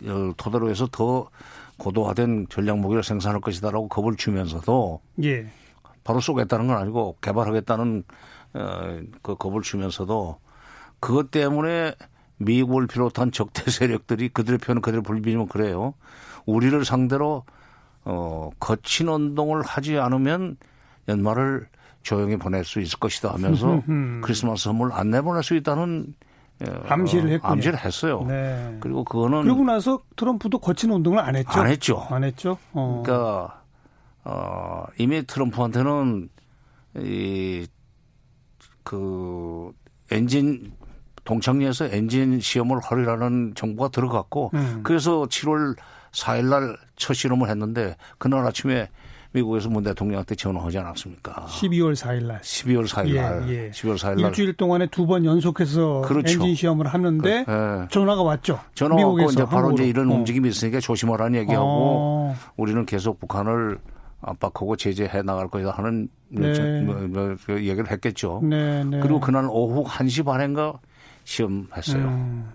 어, 0.07 0.33
토대로 0.37 0.71
해서 0.71 0.88
더 0.91 1.29
고도화된 1.76 2.47
전략 2.49 2.79
무기를 2.79 3.03
생산할 3.03 3.41
것이다라고 3.41 3.88
겁을 3.88 4.17
주면서도 4.17 5.00
예. 5.25 5.47
바로 6.03 6.21
쏘겠다는 6.21 6.69
건 6.69 6.76
아니고 6.79 7.17
개발하겠다는 7.21 8.05
어, 8.55 9.00
그 9.23 9.37
겁을 9.37 9.62
주면서도 9.62 10.38
그것 11.00 11.31
때문에 11.31 11.95
미국을 12.38 12.87
비롯한 12.87 13.33
적대 13.33 13.71
세력들이 13.71 14.31
그들의 14.31 14.59
표현은 14.59 14.83
그대로 14.83 15.03
불비면 15.03 15.49
그래요. 15.49 15.95
우리를 16.47 16.85
상대로 16.85 17.45
어 18.05 18.50
거친 18.59 19.09
운동을 19.09 19.62
하지 19.62 19.99
않으면 19.99 20.57
연말을 21.08 21.68
조용히 22.02 22.37
보낼 22.37 22.64
수 22.64 22.80
있을 22.80 22.99
것이다 22.99 23.32
하면서 23.32 23.82
크리스마스 24.23 24.64
선물 24.64 24.92
안 24.92 25.11
내보낼 25.11 25.42
수 25.42 25.54
있다는 25.56 26.14
어, 26.61 26.82
암시를 26.88 27.30
했군요. 27.30 27.52
암시를 27.52 27.78
했어요. 27.84 28.25
네. 28.28 28.76
그리고 28.80 29.02
그거는 29.04 29.42
그리고 29.42 29.64
나서 29.64 30.00
트럼프도 30.16 30.58
거친 30.58 30.90
운동을 30.90 31.18
안 31.18 31.34
했죠. 31.37 31.50
안 31.61 31.66
했죠. 31.66 32.06
안 32.11 32.25
했죠. 32.25 32.58
어. 32.73 33.02
그러니까 33.04 33.62
어, 34.25 34.84
이미 34.99 35.23
트럼프한테는 35.26 36.28
이 36.99 37.66
그 38.84 39.73
엔진 40.11 40.73
동창리에서 41.25 41.87
엔진 41.87 42.38
시험을 42.38 42.80
하리라는 42.82 43.54
정보가 43.54 43.88
들어갔고 43.88 44.50
음. 44.54 44.80
그래서 44.84 45.23
7월 45.23 45.75
4일 46.12 46.44
날 46.50 46.76
첫 46.96 47.14
실험을 47.14 47.49
했는데 47.49 47.96
그날 48.18 48.46
아침에 48.46 48.88
미국에서 49.35 49.69
문 49.69 49.83
대통령한테 49.83 50.37
전화하지 50.37 50.79
않았습니까? 50.79 51.47
12월 51.49 51.95
4일 51.97 52.26
날. 52.26 52.41
12월 52.41 52.87
4일 52.87 53.14
날. 53.17 53.49
예, 53.49 53.67
예. 53.67 53.71
12월 53.71 53.97
4일 53.97 54.21
날. 54.21 54.21
일주일 54.21 54.53
동안에 54.55 54.87
두 54.87 55.05
번 55.07 55.25
연속해서 55.25 56.03
그렇죠. 56.03 56.33
엔진 56.41 56.55
시험을 56.55 56.87
하는데 56.87 57.45
그, 57.45 57.53
예. 57.53 57.88
전화가 57.91 58.23
왔죠. 58.23 58.61
전화 58.75 58.95
왔고 58.95 59.23
이제 59.31 59.45
바로 59.45 59.73
이제 59.73 59.87
이런 59.87 60.11
어. 60.11 60.14
움직임이 60.14 60.49
있으니까 60.49 60.79
조심하라는 60.81 61.41
얘기하고 61.41 61.67
어. 61.67 62.37
우리는 62.57 62.87
계속 62.87 63.19
북한을 63.21 63.79
압박하고 64.23 64.76
제재해 64.76 65.23
나갈 65.23 65.49
거다 65.49 65.73
하는 65.73 66.09
네. 66.29 66.81
뭐, 66.83 66.95
뭐, 66.95 67.37
그 67.45 67.57
얘기를 67.57 67.91
했겠죠. 67.91 68.41
네, 68.43 68.83
네. 68.85 69.00
그리고 69.00 69.21
그날 69.21 69.47
오후 69.50 69.85
1시 69.85 70.25
반인가 70.25 70.75
시험했어요. 71.25 72.05
음. 72.07 72.50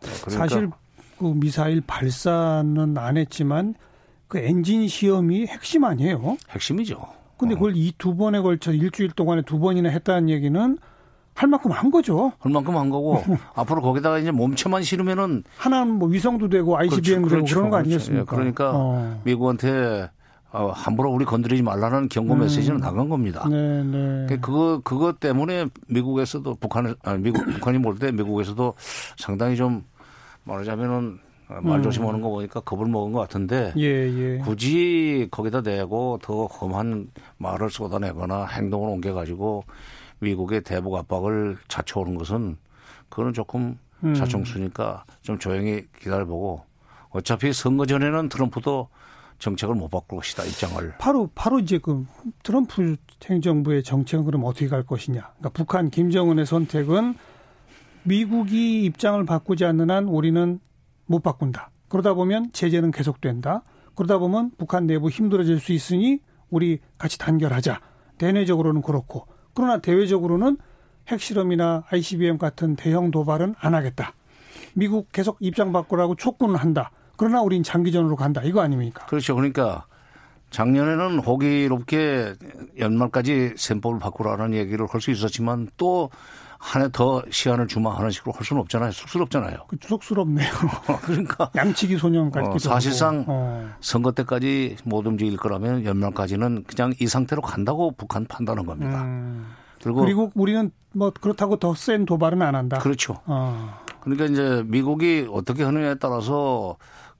그러니까 0.00 0.30
사실 0.30 0.70
그 1.18 1.32
미사일 1.34 1.80
발사는 1.86 2.96
안 2.98 3.16
했지만 3.16 3.74
그 4.32 4.38
엔진 4.38 4.88
시험이 4.88 5.46
핵심 5.46 5.84
아니에요? 5.84 6.38
핵심이죠. 6.48 7.06
근데 7.36 7.54
그걸 7.54 7.74
이 7.76 7.92
두 7.98 8.16
번에 8.16 8.40
걸쳐 8.40 8.72
일주일 8.72 9.10
동안에 9.10 9.42
두 9.42 9.58
번이나 9.58 9.90
했다는 9.90 10.30
얘기는 10.30 10.78
할 11.34 11.48
만큼 11.50 11.70
한 11.70 11.90
거죠. 11.90 12.32
할 12.38 12.50
만큼 12.50 12.74
한 12.78 12.88
거고 12.88 13.22
앞으로 13.54 13.82
거기다가 13.82 14.18
이제 14.18 14.30
몸체만 14.30 14.84
실으면은 14.84 15.44
하나는 15.58 15.92
뭐 15.94 16.08
위성도 16.08 16.48
되고 16.48 16.78
ICBM도 16.78 17.28
그렇죠, 17.28 17.28
되고 17.28 17.28
그렇죠, 17.28 17.54
그런 17.56 17.70
거 17.70 17.76
그렇죠. 17.76 17.88
아니겠습니까? 17.90 18.34
그러니까 18.34 18.70
어. 18.74 19.20
미국한테 19.24 20.08
어, 20.50 20.70
함부로 20.74 21.10
우리 21.12 21.26
건드리지 21.26 21.62
말라는 21.62 22.08
경고 22.08 22.34
네. 22.34 22.42
메시지는 22.44 22.78
나간 22.80 23.10
겁니다. 23.10 23.46
네, 23.50 23.82
네. 23.84 24.26
그, 24.30 24.40
그거 24.40 24.80
그것 24.82 25.20
때문에 25.20 25.66
미국에서도 25.88 26.54
북한을 26.54 26.96
아 27.02 27.14
미국 27.18 27.44
북한이 27.44 27.82
볼 27.82 27.98
때 27.98 28.10
미국에서도 28.12 28.72
상당히 29.18 29.56
좀 29.56 29.84
말하자면은 30.44 31.18
말 31.60 31.78
음. 31.78 31.82
조심하는 31.82 32.20
거 32.20 32.28
보니까 32.28 32.60
겁을 32.60 32.86
먹은 32.86 33.12
것 33.12 33.20
같은데 33.20 33.72
예, 33.76 33.82
예. 33.82 34.38
굳이 34.38 35.28
거기다 35.30 35.62
대고 35.62 36.20
더 36.22 36.46
험한 36.46 37.10
말을 37.38 37.70
쏟아내거나 37.70 38.46
행동을 38.46 38.88
옮겨가지고 38.90 39.64
미국의 40.20 40.62
대북 40.62 40.94
압박을 40.94 41.58
자초하는 41.68 42.16
것은 42.16 42.56
그거는 43.08 43.32
조금 43.32 43.78
음. 44.04 44.14
자충수니까 44.14 45.04
좀 45.22 45.38
조용히 45.38 45.82
기다려보고 46.00 46.64
어차피 47.10 47.52
선거 47.52 47.86
전에는 47.86 48.28
트럼프도 48.28 48.88
정책을 49.38 49.74
못 49.74 49.88
바꿀 49.88 50.18
것이다 50.18 50.44
입장을. 50.44 50.94
바로 50.98 51.28
바로 51.34 51.58
이제 51.58 51.78
그 51.78 52.06
트럼프 52.44 52.96
행정부의 53.24 53.82
정책은 53.82 54.24
그럼 54.24 54.44
어떻게 54.44 54.68
갈 54.68 54.84
것이냐. 54.84 55.20
그러니까 55.20 55.48
북한 55.50 55.90
김정은의 55.90 56.46
선택은 56.46 57.16
미국이 58.04 58.84
입장을 58.84 59.24
바꾸지 59.24 59.64
않는 59.64 59.90
한 59.90 60.04
우리는 60.06 60.60
못 61.12 61.22
바꾼다. 61.22 61.70
그러다 61.88 62.14
보면 62.14 62.50
제재는 62.52 62.90
계속된다. 62.90 63.62
그러다 63.94 64.16
보면 64.18 64.52
북한 64.56 64.86
내부 64.86 65.10
힘들어질 65.10 65.60
수 65.60 65.72
있으니 65.72 66.20
우리 66.48 66.80
같이 66.96 67.18
단결하자. 67.18 67.80
대내적으로는 68.16 68.80
그렇고. 68.80 69.26
그러나 69.54 69.78
대외적으로는 69.78 70.56
핵실험이나 71.08 71.84
ICBM 71.90 72.38
같은 72.38 72.76
대형 72.76 73.10
도발은 73.10 73.54
안 73.60 73.74
하겠다. 73.74 74.14
미국 74.74 75.12
계속 75.12 75.36
입장 75.40 75.70
바꾸라고 75.72 76.14
촉구는 76.14 76.56
한다. 76.56 76.90
그러나 77.16 77.42
우린 77.42 77.62
장기전으로 77.62 78.16
간다. 78.16 78.40
이거 78.42 78.62
아닙니까? 78.62 79.04
그렇죠. 79.06 79.34
그러니까 79.34 79.84
작년에는 80.50 81.18
호기롭게 81.18 82.34
연말까지 82.78 83.54
셈법을 83.56 83.98
바꾸라는 83.98 84.54
얘기를 84.54 84.86
할 84.90 85.00
수 85.00 85.10
있었지만 85.10 85.68
또 85.76 86.10
한해더 86.62 87.24
시간을 87.28 87.66
주마 87.66 87.96
하는 87.96 88.10
식으로 88.10 88.32
할 88.32 88.44
수는 88.44 88.62
없잖아요. 88.62 88.92
쑥스럽잖아요. 88.92 89.56
그 89.66 89.76
쑥스럽네요. 89.82 90.48
그러니까 91.02 91.50
양치기 91.56 91.96
소년 91.98 92.30
같기도 92.30 92.54
어, 92.54 92.58
사실상 92.58 93.24
어. 93.26 93.68
선거 93.80 94.12
때까지 94.12 94.76
못 94.84 95.04
움직일 95.04 95.36
거라면 95.36 95.84
연말까지는 95.84 96.62
그냥 96.68 96.94
이 97.00 97.08
상태로 97.08 97.42
간다고 97.42 97.90
북한 97.90 98.24
판단한 98.26 98.64
겁니다. 98.64 99.02
음. 99.02 99.48
그리고, 99.82 100.00
그리고 100.02 100.30
우리는 100.36 100.70
뭐 100.92 101.10
그렇다고 101.10 101.56
더 101.56 101.74
센 101.74 102.04
도발은 102.06 102.40
안 102.40 102.54
한다. 102.54 102.78
그렇죠. 102.78 103.16
어. 103.26 103.80
그러니까 104.00 104.26
이제 104.26 104.62
미국이 104.66 105.26
어떻게 105.32 105.64
하느냐에 105.64 105.96
따라서 105.96 106.76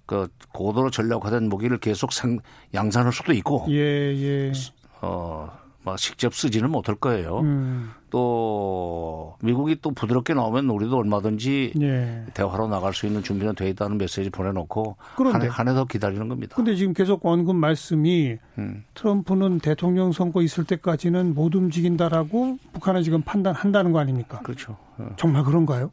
그 0.07 0.29
고도로 0.53 0.91
전략화된 0.91 1.49
무기를 1.49 1.79
계속 1.79 2.13
생, 2.13 2.39
양산할 2.75 3.13
수도 3.13 3.33
있고. 3.33 3.67
예, 3.71 3.77
예. 3.77 4.53
어, 5.01 5.51
막 5.85 5.97
직접 5.97 6.35
쓰지는 6.35 6.71
못할 6.71 6.95
거예요. 6.95 7.41
음. 7.41 7.91
또 8.11 9.37
미국이 9.43 9.77
또 9.81 9.91
부드럽게 9.91 10.35
나오면 10.35 10.69
우리도 10.69 10.97
얼마든지 10.99 11.73
예. 11.81 12.25
대화로 12.35 12.69
나갈 12.69 12.93
수 12.93 13.07
있는 13.07 13.23
준비는 13.23 13.55
돼 13.55 13.69
있다는 13.71 13.99
메시지 13.99 14.31
보내놓고 14.31 14.97
그런데 15.17 15.49
한해더 15.49 15.87
기다리는 15.87 16.29
겁니다. 16.29 16.55
그런데 16.55 16.77
지금 16.77 16.93
계속 16.93 17.25
언급 17.25 17.57
말씀이 17.57 18.37
음. 18.59 18.85
트럼프는 18.95 19.61
대통령 19.61 20.13
선거 20.13 20.43
있을 20.43 20.65
때까지는 20.65 21.35
못 21.35 21.55
움직인다라고 21.55 22.59
북한은 22.75 23.03
지금 23.03 23.23
판단한다는 23.23 23.93
거 23.93 23.99
아닙니까? 23.99 24.41
그렇죠. 24.41 24.77
어. 24.99 25.09
정말 25.17 25.43
그런가요? 25.43 25.91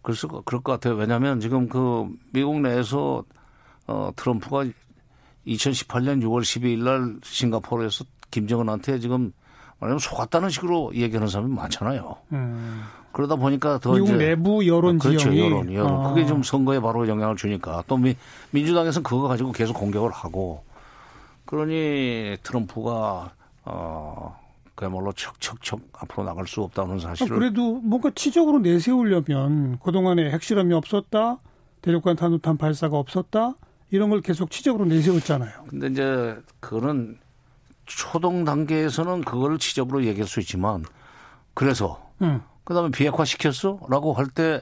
그래서 0.00 0.28
그럴 0.44 0.62
것 0.62 0.72
같아요. 0.72 0.94
왜냐하면 0.94 1.40
지금 1.40 1.68
그 1.68 2.08
미국 2.32 2.60
내에서 2.60 3.24
어 3.86 4.10
트럼프가 4.16 4.64
2018년 5.46 6.22
6월 6.22 6.42
12일 6.42 6.84
날 6.84 7.16
싱가포르에서 7.22 8.04
김정은한테 8.30 8.98
지금 8.98 9.32
말하면 9.80 9.98
속았다는 9.98 10.50
식으로 10.50 10.92
얘기하는 10.94 11.28
사람이 11.28 11.54
많잖아요. 11.54 12.16
음. 12.32 12.82
그러다 13.12 13.36
보니까 13.36 13.78
더 13.78 13.92
미국 13.92 14.08
이제 14.08 14.16
내부 14.16 14.66
여론 14.66 14.98
그렇죠, 14.98 15.18
지형이 15.18 15.40
여론, 15.40 15.72
여론. 15.72 16.06
아. 16.06 16.08
그게 16.08 16.26
좀 16.26 16.42
선거에 16.42 16.80
바로 16.80 17.08
영향을 17.08 17.36
주니까 17.36 17.82
또 17.86 17.96
미, 17.96 18.14
민주당에서는 18.50 19.02
그거 19.02 19.28
가지고 19.28 19.52
계속 19.52 19.74
공격을 19.74 20.10
하고 20.10 20.62
그러니 21.46 22.36
트럼프가 22.42 23.32
어 23.64 24.38
그야말로 24.74 25.12
척척척 25.12 25.80
앞으로 25.92 26.24
나갈 26.24 26.46
수 26.46 26.62
없다는 26.62 27.00
사실을. 27.00 27.34
아, 27.34 27.38
그래도 27.38 27.80
뭔가 27.80 28.10
치적으로 28.14 28.60
내세우려면 28.60 29.78
그동안에 29.82 30.30
핵실험이 30.30 30.74
없었다, 30.74 31.38
대륙간 31.82 32.14
탄도탄 32.16 32.58
발사가 32.58 32.96
없었다 32.98 33.54
이런 33.90 34.10
걸 34.10 34.20
계속 34.20 34.50
치적으로 34.50 34.84
내세웠잖아요. 34.84 35.64
근데 35.68 35.88
이제 35.88 36.36
그거는 36.60 37.18
초동 37.88 38.44
단계에서는 38.44 39.22
그거를 39.22 39.58
지적으로 39.58 40.04
얘기할 40.04 40.28
수 40.28 40.38
있지만 40.40 40.84
그래서 41.54 42.00
음. 42.22 42.40
그다음에 42.64 42.90
비핵화 42.90 43.24
시켰어라고 43.24 44.12
할 44.14 44.26
때 44.28 44.60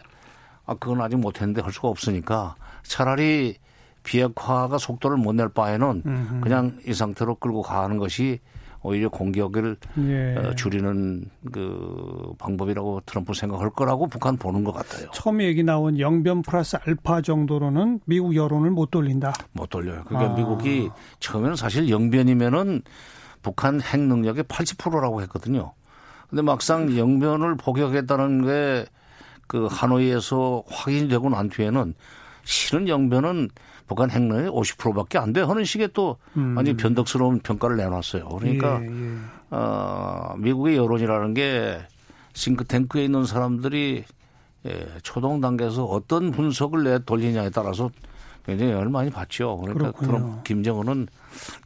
아 0.69 0.75
그건 0.75 1.01
아직 1.01 1.17
못했는데 1.17 1.63
할 1.63 1.73
수가 1.73 1.89
없으니까 1.89 2.57
차라리 2.83 3.55
비핵화가 4.03 4.79
속도를 4.79 5.17
못 5.17 5.35
낼 5.35 5.49
바에는 5.49 6.03
음흠. 6.05 6.41
그냥 6.41 6.79
이 6.87 6.93
상태로 6.93 7.37
끌고 7.37 7.63
가는 7.63 7.99
것이 7.99 8.41
오히려 8.83 9.09
공격을 9.09 9.77
예. 9.99 10.37
어, 10.37 10.55
줄이는 10.55 11.29
그 11.53 12.33
방법이라고 12.39 13.03
트럼프 13.07 13.33
생각할 13.35 13.71
거라고 13.71 14.07
북한 14.07 14.37
보는 14.37 14.63
것 14.65 14.73
같아요. 14.73 15.09
처음 15.13 15.41
얘기 15.43 15.63
나온 15.65 15.99
영변 15.99 16.43
플러스 16.43 16.77
알파 16.85 17.21
정도로는 17.21 18.01
미국 18.05 18.37
여론을 18.37 18.71
못 18.71 18.91
돌린다. 18.91 19.33
못 19.53 19.71
돌려요. 19.71 20.03
그러니까 20.07 20.33
아. 20.33 20.37
미국이 20.37 20.91
처음에는 21.21 21.57
사실 21.57 21.89
영변이면은 21.91 22.83
북한 23.47 23.81
핵 23.81 24.01
능력의 24.01 24.45
80%라고 24.45 25.23
했거든요. 25.23 25.73
근데 26.29 26.43
막상 26.43 26.97
영변을 26.97 27.57
포격했다는 27.57 28.45
게 28.45 28.87
그 29.47 29.69
하노이에서 29.71 30.65
확인이 30.69 31.09
되고 31.09 31.29
난 31.29 31.49
뒤에는 31.49 31.95
실은 32.45 32.89
영변은 32.89 33.51
북한 33.87 34.11
핵 34.11 34.23
능력의 34.23 34.51
50%밖에 34.51 35.19
안 35.19 35.33
돼 35.33 35.41
하는 35.41 35.65
식의 35.65 35.91
또 35.93 36.17
음. 36.37 36.57
완전히 36.57 36.77
변덕스러운 36.77 37.41
평가를 37.41 37.77
내놨어요. 37.77 38.29
그러니까 38.29 38.81
예, 38.83 38.87
예. 38.87 39.17
어, 39.51 40.35
미국의 40.39 40.77
여론이라는 40.77 41.35
게 41.35 41.79
싱크탱크에 42.35 43.05
있는 43.05 43.25
사람들이 43.25 44.05
예, 44.67 44.87
초동 45.05 45.41
단계에서 45.41 45.85
어떤 45.85 46.33
분석을 46.33 46.83
내 46.83 46.99
돌리냐에 46.99 47.51
따라서 47.51 47.91
굉장히 48.47 48.73
영향을 48.73 48.91
많이 48.91 49.11
받죠. 49.11 49.57
그러니까 49.59 49.93
트럼프 50.01 50.43
김정은은 50.45 51.09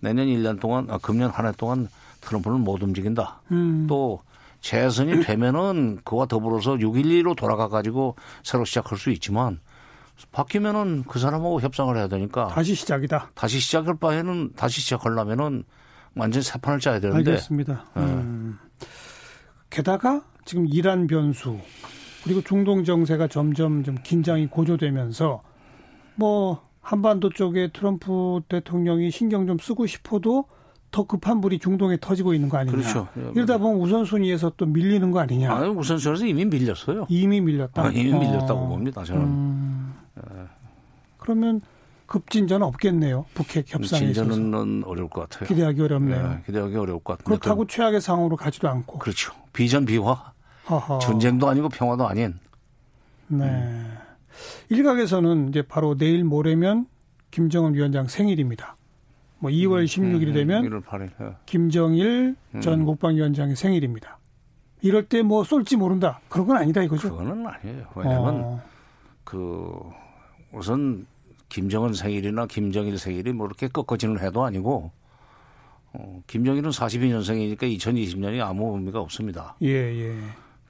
내년 0.00 0.26
1년 0.26 0.58
동안, 0.60 0.86
아, 0.90 0.98
금년 0.98 1.30
한 1.30 1.46
해 1.46 1.52
동안 1.56 1.88
트럼프는 2.20 2.60
못 2.60 2.82
움직인다. 2.82 3.42
음. 3.52 3.86
또 3.88 4.22
재선이 4.60 5.20
되면은 5.24 6.00
그와 6.04 6.26
더불어서 6.26 6.74
6.12로 6.76 7.36
돌아가 7.36 7.68
가지고 7.68 8.16
새로 8.42 8.64
시작할 8.64 8.98
수 8.98 9.10
있지만 9.10 9.60
바뀌면은 10.32 11.04
그 11.08 11.18
사람하고 11.18 11.60
협상을 11.62 11.96
해야 11.96 12.08
되니까 12.08 12.48
다시 12.48 12.74
시작이다. 12.74 13.30
다시 13.34 13.58
시작할 13.58 13.94
바에는 13.98 14.52
다시 14.54 14.80
시작하려면은 14.82 15.64
완전 16.14 16.42
새 16.42 16.58
판을 16.58 16.78
짜야 16.80 17.00
되는데 17.00 17.30
알겠습니다. 17.30 17.84
음. 17.96 18.58
게다가 19.70 20.22
지금 20.44 20.66
이란 20.66 21.06
변수 21.06 21.58
그리고 22.24 22.42
중동 22.42 22.84
정세가 22.84 23.28
점점 23.28 23.82
좀 23.82 23.96
긴장이 24.02 24.48
고조되면서 24.48 25.40
뭐 26.16 26.62
한반도 26.80 27.30
쪽에 27.30 27.70
트럼프 27.72 28.40
대통령이 28.48 29.10
신경 29.10 29.46
좀 29.46 29.58
쓰고 29.58 29.86
싶어도 29.86 30.46
더 30.90 31.04
급한 31.04 31.40
불이 31.40 31.60
중동에 31.60 31.98
터지고 32.00 32.34
있는 32.34 32.48
거 32.48 32.58
아니냐. 32.58 32.76
그렇죠. 32.76 33.06
이러다 33.34 33.58
보면 33.58 33.80
우선순위에서 33.80 34.52
또 34.56 34.66
밀리는 34.66 35.10
거 35.12 35.20
아니냐. 35.20 35.54
아니, 35.54 35.68
우선순위에서 35.68 36.26
이미 36.26 36.44
밀렸어요. 36.44 37.06
이미 37.08 37.40
밀렸다. 37.40 37.82
아, 37.84 37.90
이미 37.90 38.12
어. 38.12 38.18
밀렸다고 38.18 38.68
봅니다. 38.68 39.04
저는 39.04 39.22
음. 39.22 39.94
그러면 41.18 41.60
급진전 42.06 42.62
없겠네요. 42.62 43.26
북핵 43.34 43.72
협상에 43.72 44.06
있어서. 44.06 44.32
진전은 44.32 44.82
어려울 44.84 45.08
것 45.08 45.28
같아요. 45.28 45.46
기대하기 45.46 45.80
어렵네요. 45.80 46.28
네, 46.28 46.42
기대하기 46.46 46.76
어려울 46.76 46.98
것 46.98 47.18
같은데 47.18 47.38
그렇다고 47.38 47.66
최악의 47.68 48.00
상황으로 48.00 48.36
가지도 48.36 48.68
않고. 48.68 48.98
그렇죠. 48.98 49.32
비전 49.52 49.84
비화 49.84 50.32
허허. 50.68 50.98
전쟁도 50.98 51.48
아니고 51.48 51.68
평화도 51.68 52.08
아닌 52.08 52.40
네. 53.28 53.46
일각에서는 54.70 55.48
이제 55.50 55.62
바로 55.62 55.96
내일 55.96 56.24
모레면 56.24 56.86
김정은 57.30 57.74
위원장 57.74 58.06
생일입니다. 58.08 58.76
뭐 59.38 59.50
2월 59.50 59.84
16일이 59.84 60.32
되면 60.32 60.64
1월 60.68 60.84
8일. 60.84 61.10
예. 61.20 61.36
김정일 61.46 62.36
전 62.60 62.84
국방위원장의 62.84 63.56
생일입니다. 63.56 64.18
이럴 64.82 65.04
때 65.06 65.22
뭐 65.22 65.44
쏠지 65.44 65.76
모른다. 65.76 66.20
그런 66.28 66.46
건 66.46 66.56
아니다 66.56 66.82
이거죠. 66.82 67.10
그거는 67.10 67.46
아니에요. 67.46 67.86
왜냐하면 67.96 68.34
어, 68.44 68.62
그 69.24 69.72
우선 70.52 71.06
김정은 71.48 71.92
생일이나 71.92 72.46
김정일 72.46 72.96
생일이 72.96 73.32
뭐 73.32 73.46
이렇게 73.46 73.66
꺾어지는 73.68 74.20
해도 74.20 74.44
아니고 74.44 74.90
어, 75.92 76.22
김정일은 76.26 76.70
42년생이니까 76.70 77.62
2020년이 77.62 78.40
아무 78.40 78.76
의미가 78.76 79.00
없습니다. 79.00 79.56
예, 79.62 79.68
예. 79.68 80.16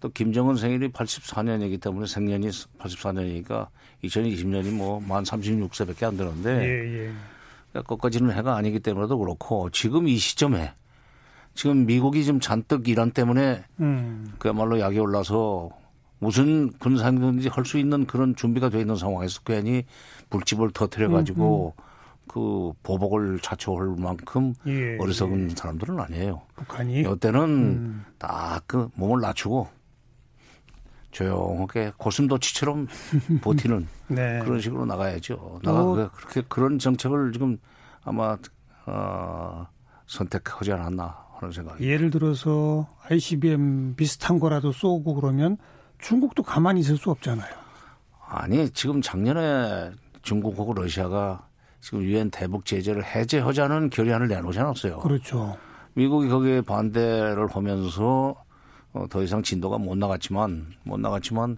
또 0.00 0.09
김정은 0.09 0.57
생일이 0.57 0.88
84년이기 0.90 1.80
때문에 1.80 2.07
생년이 2.07 2.49
84년이니까 2.78 3.69
2020년이 4.04 4.73
뭐 4.73 5.00
만 5.00 5.25
36세밖에 5.25 6.04
안 6.04 6.16
되는데 6.16 6.50
예, 6.50 7.04
예. 7.07 7.12
그러니까 7.71 7.88
꺾어지는 7.95 8.33
해가 8.33 8.57
아니기 8.57 8.80
때문에도 8.80 9.19
그렇고 9.19 9.71
지금 9.71 10.09
이 10.09 10.16
시점에 10.16 10.73
지금 11.54 11.85
미국이 11.87 12.25
지금 12.25 12.40
잔뜩 12.40 12.88
이란 12.88 13.11
때문에 13.11 13.62
음. 13.80 14.33
그야말로 14.38 14.80
약이 14.80 14.99
올라서 14.99 15.71
무슨 16.19 16.71
군사행동인지 16.78 17.49
할 17.49 17.64
수 17.64 17.78
있는 17.78 18.07
그런 18.07 18.35
준비가 18.37 18.69
돼 18.69 18.80
있는 18.80 18.97
상황에서 18.97 19.40
괜히 19.42 19.85
불집을 20.30 20.71
터트려 20.73 21.09
가지고 21.11 21.75
그 22.28 22.73
보복을 22.83 23.40
자초할 23.40 23.97
만큼 23.99 24.54
예, 24.66 24.97
어리석은 25.00 25.50
사람들은 25.50 25.99
아니에요. 25.99 26.42
북한이 26.57 27.00
이때는 27.00 27.40
음. 27.42 28.04
딱그 28.19 28.90
몸을 28.95 29.21
낮추고 29.21 29.69
조용하게 31.11 31.93
고슴도치처럼 31.97 32.87
버티는 33.43 33.87
네. 34.09 34.40
그런 34.45 34.61
식으로 34.61 34.87
나가야죠. 34.87 35.61
나가 35.62 35.81
또- 35.83 36.11
그렇게 36.14 36.43
그런 36.49 36.79
정책을 36.79 37.33
지금 37.33 37.59
아마 38.05 38.37
어, 38.87 39.67
선택하지 40.07 40.73
않았나 40.73 41.17
하는 41.38 41.52
생각이. 41.52 41.85
예를 41.87 42.11
들어서 42.11 42.88
ICBM 43.09 43.95
비슷한 43.97 44.38
거라도 44.38 44.73
쏘고 44.73 45.14
그러면 45.14 45.57
중국도 45.99 46.43
가만히 46.43 46.81
있을 46.81 46.97
수 46.97 47.11
없잖아요. 47.11 47.49
아니 48.29 48.71
지금 48.71 49.02
작년에 49.02 49.90
중국하고 50.23 50.73
러시아가 50.75 51.47
지금 51.81 52.02
유엔 52.02 52.31
대북 52.31 52.64
제재를 52.67 53.05
해제하자는 53.05 53.90
결의안을 53.90 54.28
내놓지 54.28 54.58
않았어요. 54.61 54.99
그렇죠. 54.99 55.56
미국이 55.95 56.28
거기에 56.28 56.61
반대를 56.63 57.49
하면서 57.49 58.35
어, 58.93 59.07
더 59.09 59.23
이상 59.23 59.43
진도가 59.43 59.79
못 59.79 59.97
나갔지만 59.97 60.67
못 60.85 60.99
나갔지만 60.99 61.57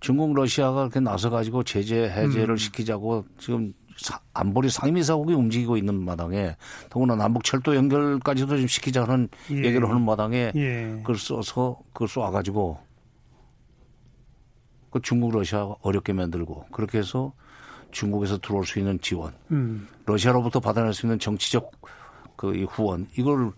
중국 0.00 0.34
러시아가 0.34 0.88
그렇게 0.88 1.00
나서 1.00 1.30
가지고 1.30 1.62
제재 1.64 2.04
해제를 2.04 2.50
음. 2.54 2.56
시키자고 2.56 3.24
지금 3.38 3.72
사- 3.96 4.20
안보리 4.32 4.68
상임이사국이 4.70 5.34
움직이고 5.34 5.76
있는 5.76 5.94
마당에 6.04 6.54
더구나 6.88 7.16
남북 7.16 7.42
철도 7.42 7.74
연결까지도 7.74 8.56
좀 8.58 8.66
시키자는 8.68 9.28
예. 9.50 9.56
얘기를 9.56 9.88
하는 9.88 10.04
마당에 10.04 10.52
예. 10.54 10.94
그걸 11.02 11.16
써서 11.16 11.80
그걸 11.92 12.06
쏴가지고 12.06 12.76
그 14.90 15.00
중국 15.02 15.32
러시아 15.32 15.74
어렵게 15.82 16.12
만들고 16.12 16.66
그렇게 16.70 16.98
해서 16.98 17.32
중국에서 17.90 18.38
들어올 18.38 18.64
수 18.66 18.78
있는 18.78 19.00
지원 19.00 19.32
음. 19.50 19.88
러시아로부터 20.06 20.60
받아낼 20.60 20.92
수 20.94 21.06
있는 21.06 21.18
정치적 21.18 21.72
그이 22.36 22.64
후원 22.64 23.08
이걸 23.16 23.50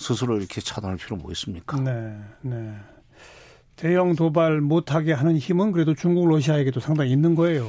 스스로 0.00 0.38
이렇게 0.38 0.62
차단할 0.62 0.96
필요 0.96 1.16
뭐 1.16 1.30
있습니까? 1.32 1.78
네, 1.78 2.16
네. 2.40 2.74
대형 3.76 4.14
도발 4.16 4.60
못하게 4.62 5.12
하는 5.12 5.36
힘은 5.36 5.72
그래도 5.72 5.94
중국 5.94 6.26
러시아에게도 6.28 6.80
상당히 6.80 7.10
있는 7.12 7.34
거예요. 7.34 7.66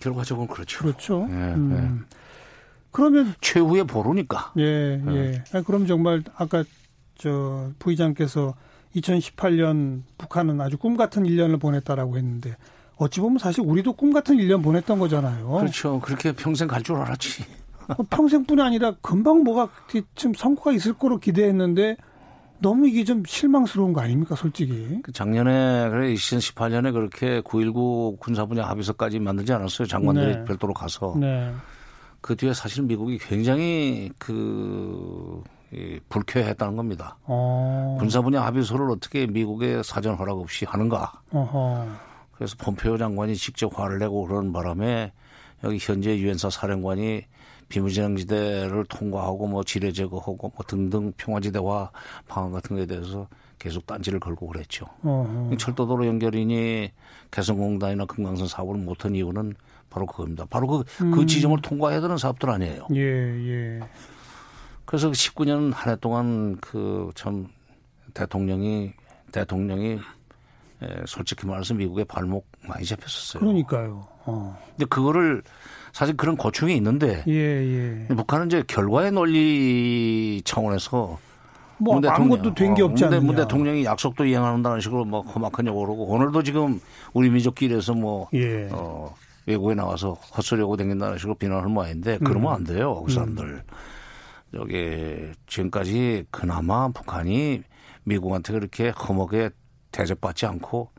결과적으로 0.00 0.48
그렇죠. 0.48 0.80
그렇죠. 0.80 1.28
예, 1.30 1.34
음. 1.34 2.06
그러면 2.90 3.34
최후의 3.40 3.84
보루니까. 3.84 4.52
예, 4.58 5.00
예. 5.08 5.44
아니, 5.52 5.64
그럼 5.64 5.86
정말 5.86 6.24
아까 6.36 6.64
저 7.16 7.70
부의장께서 7.78 8.54
2018년 8.96 10.02
북한은 10.18 10.60
아주 10.60 10.76
꿈 10.76 10.96
같은 10.96 11.22
1년을 11.22 11.60
보냈다라고 11.60 12.16
했는데 12.16 12.56
어찌 12.96 13.20
보면 13.20 13.38
사실 13.38 13.62
우리도 13.64 13.92
꿈 13.92 14.12
같은 14.12 14.36
1년 14.36 14.62
보냈던 14.62 14.98
거잖아요. 14.98 15.48
그렇죠. 15.50 16.00
그렇게 16.00 16.32
평생 16.32 16.66
갈 16.66 16.82
줄 16.82 16.96
알았지. 16.96 17.44
어, 17.96 18.02
평생뿐이 18.08 18.62
아니라 18.62 18.94
금방 19.00 19.42
뭐가 19.42 19.68
좀 20.14 20.34
성과가 20.34 20.72
있을 20.72 20.94
거로 20.94 21.18
기대했는데 21.18 21.96
너무 22.60 22.88
이게 22.88 23.04
좀 23.04 23.22
실망스러운 23.26 23.92
거 23.92 24.02
아닙니까, 24.02 24.34
솔직히? 24.36 25.00
그 25.02 25.12
작년에 25.12 25.88
그래 25.90 26.12
2018년에 26.14 26.92
그렇게 26.92 27.40
9.19 27.40 28.20
군사분야 28.20 28.68
합의서까지 28.68 29.18
만들지 29.18 29.52
않았어요. 29.52 29.88
장관들이 29.88 30.36
네. 30.36 30.44
별도로 30.44 30.74
가서 30.74 31.14
네. 31.18 31.52
그 32.20 32.36
뒤에 32.36 32.52
사실 32.52 32.82
미국이 32.82 33.18
굉장히 33.18 34.10
그 34.18 35.42
이, 35.72 35.98
불쾌했다는 36.08 36.76
겁니다. 36.76 37.16
어. 37.24 37.96
군사분야 37.98 38.42
합의서를 38.44 38.90
어떻게 38.90 39.26
미국의 39.26 39.82
사전 39.84 40.16
허락 40.16 40.38
없이 40.38 40.66
하는가? 40.66 41.12
어허. 41.32 41.86
그래서 42.32 42.56
폼페오 42.58 42.98
장관이 42.98 43.36
직접 43.36 43.78
화를 43.78 43.98
내고 44.00 44.26
그러는 44.26 44.52
바람에 44.52 45.12
여기 45.64 45.78
현재 45.80 46.16
유엔사 46.16 46.50
사령관이 46.50 47.24
비무장지대를 47.70 48.84
통과하고 48.88 49.46
뭐 49.46 49.64
지뢰 49.64 49.90
제거하고 49.92 50.36
뭐 50.36 50.52
등등 50.66 51.12
평화지대화 51.16 51.90
방안 52.28 52.52
같은 52.52 52.76
거에 52.76 52.84
대해서 52.84 53.26
계속 53.58 53.86
딴지를 53.86 54.20
걸고 54.20 54.46
그랬죠. 54.48 54.86
어허. 55.02 55.56
철도도로 55.58 56.06
연결이니 56.06 56.90
개성공단이나 57.30 58.04
금강산 58.06 58.46
사업을 58.48 58.76
못한 58.76 59.14
이유는 59.14 59.54
바로 59.88 60.06
그겁니다. 60.06 60.44
바로 60.50 60.66
그, 60.66 60.84
그 61.10 61.26
지점을 61.26 61.60
통과해야 61.62 62.00
되는 62.00 62.16
사업들 62.18 62.50
아니에요. 62.50 62.86
예, 62.94 63.00
예. 63.00 63.80
그래서 64.84 65.10
19년 65.10 65.72
한 65.72 65.92
해 65.92 65.96
동안 66.00 66.56
그 66.60 67.10
참 67.14 67.48
대통령이 68.14 68.92
대통령이 69.32 69.98
에, 70.82 70.86
솔직히 71.06 71.46
말해서 71.46 71.74
미국의 71.74 72.04
발목 72.06 72.46
많이 72.66 72.84
잡혔었어요. 72.84 73.40
그러니까요. 73.40 74.06
어. 74.24 74.58
근데 74.70 74.86
그거를 74.86 75.42
사실 75.92 76.16
그런 76.16 76.36
고충이 76.36 76.76
있는데 76.76 77.24
예, 77.28 77.32
예. 78.08 78.14
북한은 78.14 78.46
이제 78.46 78.62
결과의 78.66 79.12
논리 79.12 80.40
차원에서 80.44 81.18
뭐문 81.78 82.06
아무것도 82.06 82.54
된게 82.54 82.82
어, 82.82 82.86
없지 82.86 83.04
문 83.04 83.10
대- 83.10 83.16
않느냐. 83.16 83.26
문 83.26 83.36
대통령이 83.36 83.84
약속도 83.84 84.24
이행한다는 84.26 84.80
식으로 84.80 85.04
뭐 85.04 85.22
험악한 85.22 85.66
욕을 85.66 85.82
하고 85.88 86.04
오늘도 86.06 86.42
지금 86.42 86.80
우리 87.14 87.30
민족끼리에서 87.30 87.94
뭐 87.94 88.28
예. 88.34 88.68
어, 88.70 89.14
외국에 89.46 89.74
나가서 89.74 90.12
헛소리하고 90.36 90.76
다닌다는 90.76 91.16
식으로 91.18 91.34
비난할 91.34 91.66
모양인데 91.68 92.18
그러면 92.18 92.52
안 92.52 92.64
돼요. 92.64 93.02
그 93.06 93.12
사람들. 93.12 93.62
여기 94.54 95.30
지금까지 95.46 96.24
그나마 96.30 96.88
북한이 96.88 97.62
미국한테 98.04 98.52
그렇게 98.52 98.90
험하게 98.90 99.50
대접받지 99.92 100.46
않고 100.46 100.90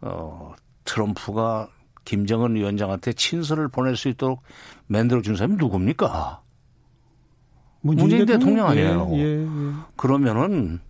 어, 0.00 0.54
트럼프가 0.84 1.68
김정은 2.06 2.54
위원장한테 2.54 3.12
친서를 3.12 3.68
보낼 3.68 3.96
수 3.96 4.08
있도록 4.08 4.40
만들어 4.86 5.20
준 5.20 5.36
사람이 5.36 5.56
누굽니까? 5.56 6.40
문재인 7.82 8.24
대통령 8.24 8.66
아니에요. 8.68 9.10
예, 9.12 9.18
예, 9.18 9.42
예. 9.42 9.72
그러면은 9.96 10.80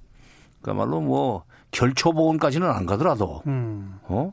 그야말로 0.63 1.01
뭐 1.01 1.45
결초보험까지는 1.73 2.69
안 2.71 2.87
가더라도 2.87 3.43
음. 3.47 3.99
어 4.05 4.33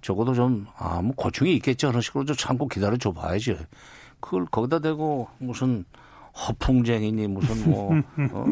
적어도 0.00 0.34
좀 0.34 0.66
아 0.78 1.00
뭐 1.02 1.12
고충이 1.16 1.54
있겠죠 1.56 1.88
그런 1.88 2.00
식으로 2.00 2.24
좀 2.24 2.36
참고 2.36 2.66
기다려 2.68 2.96
줘 2.96 3.12
봐야지 3.12 3.56
그걸 4.20 4.46
거기다 4.46 4.78
대고 4.80 5.28
무슨 5.38 5.84
허풍쟁이니 6.34 7.26
무슨 7.28 7.70
뭐 7.70 7.92
어? 8.32 8.44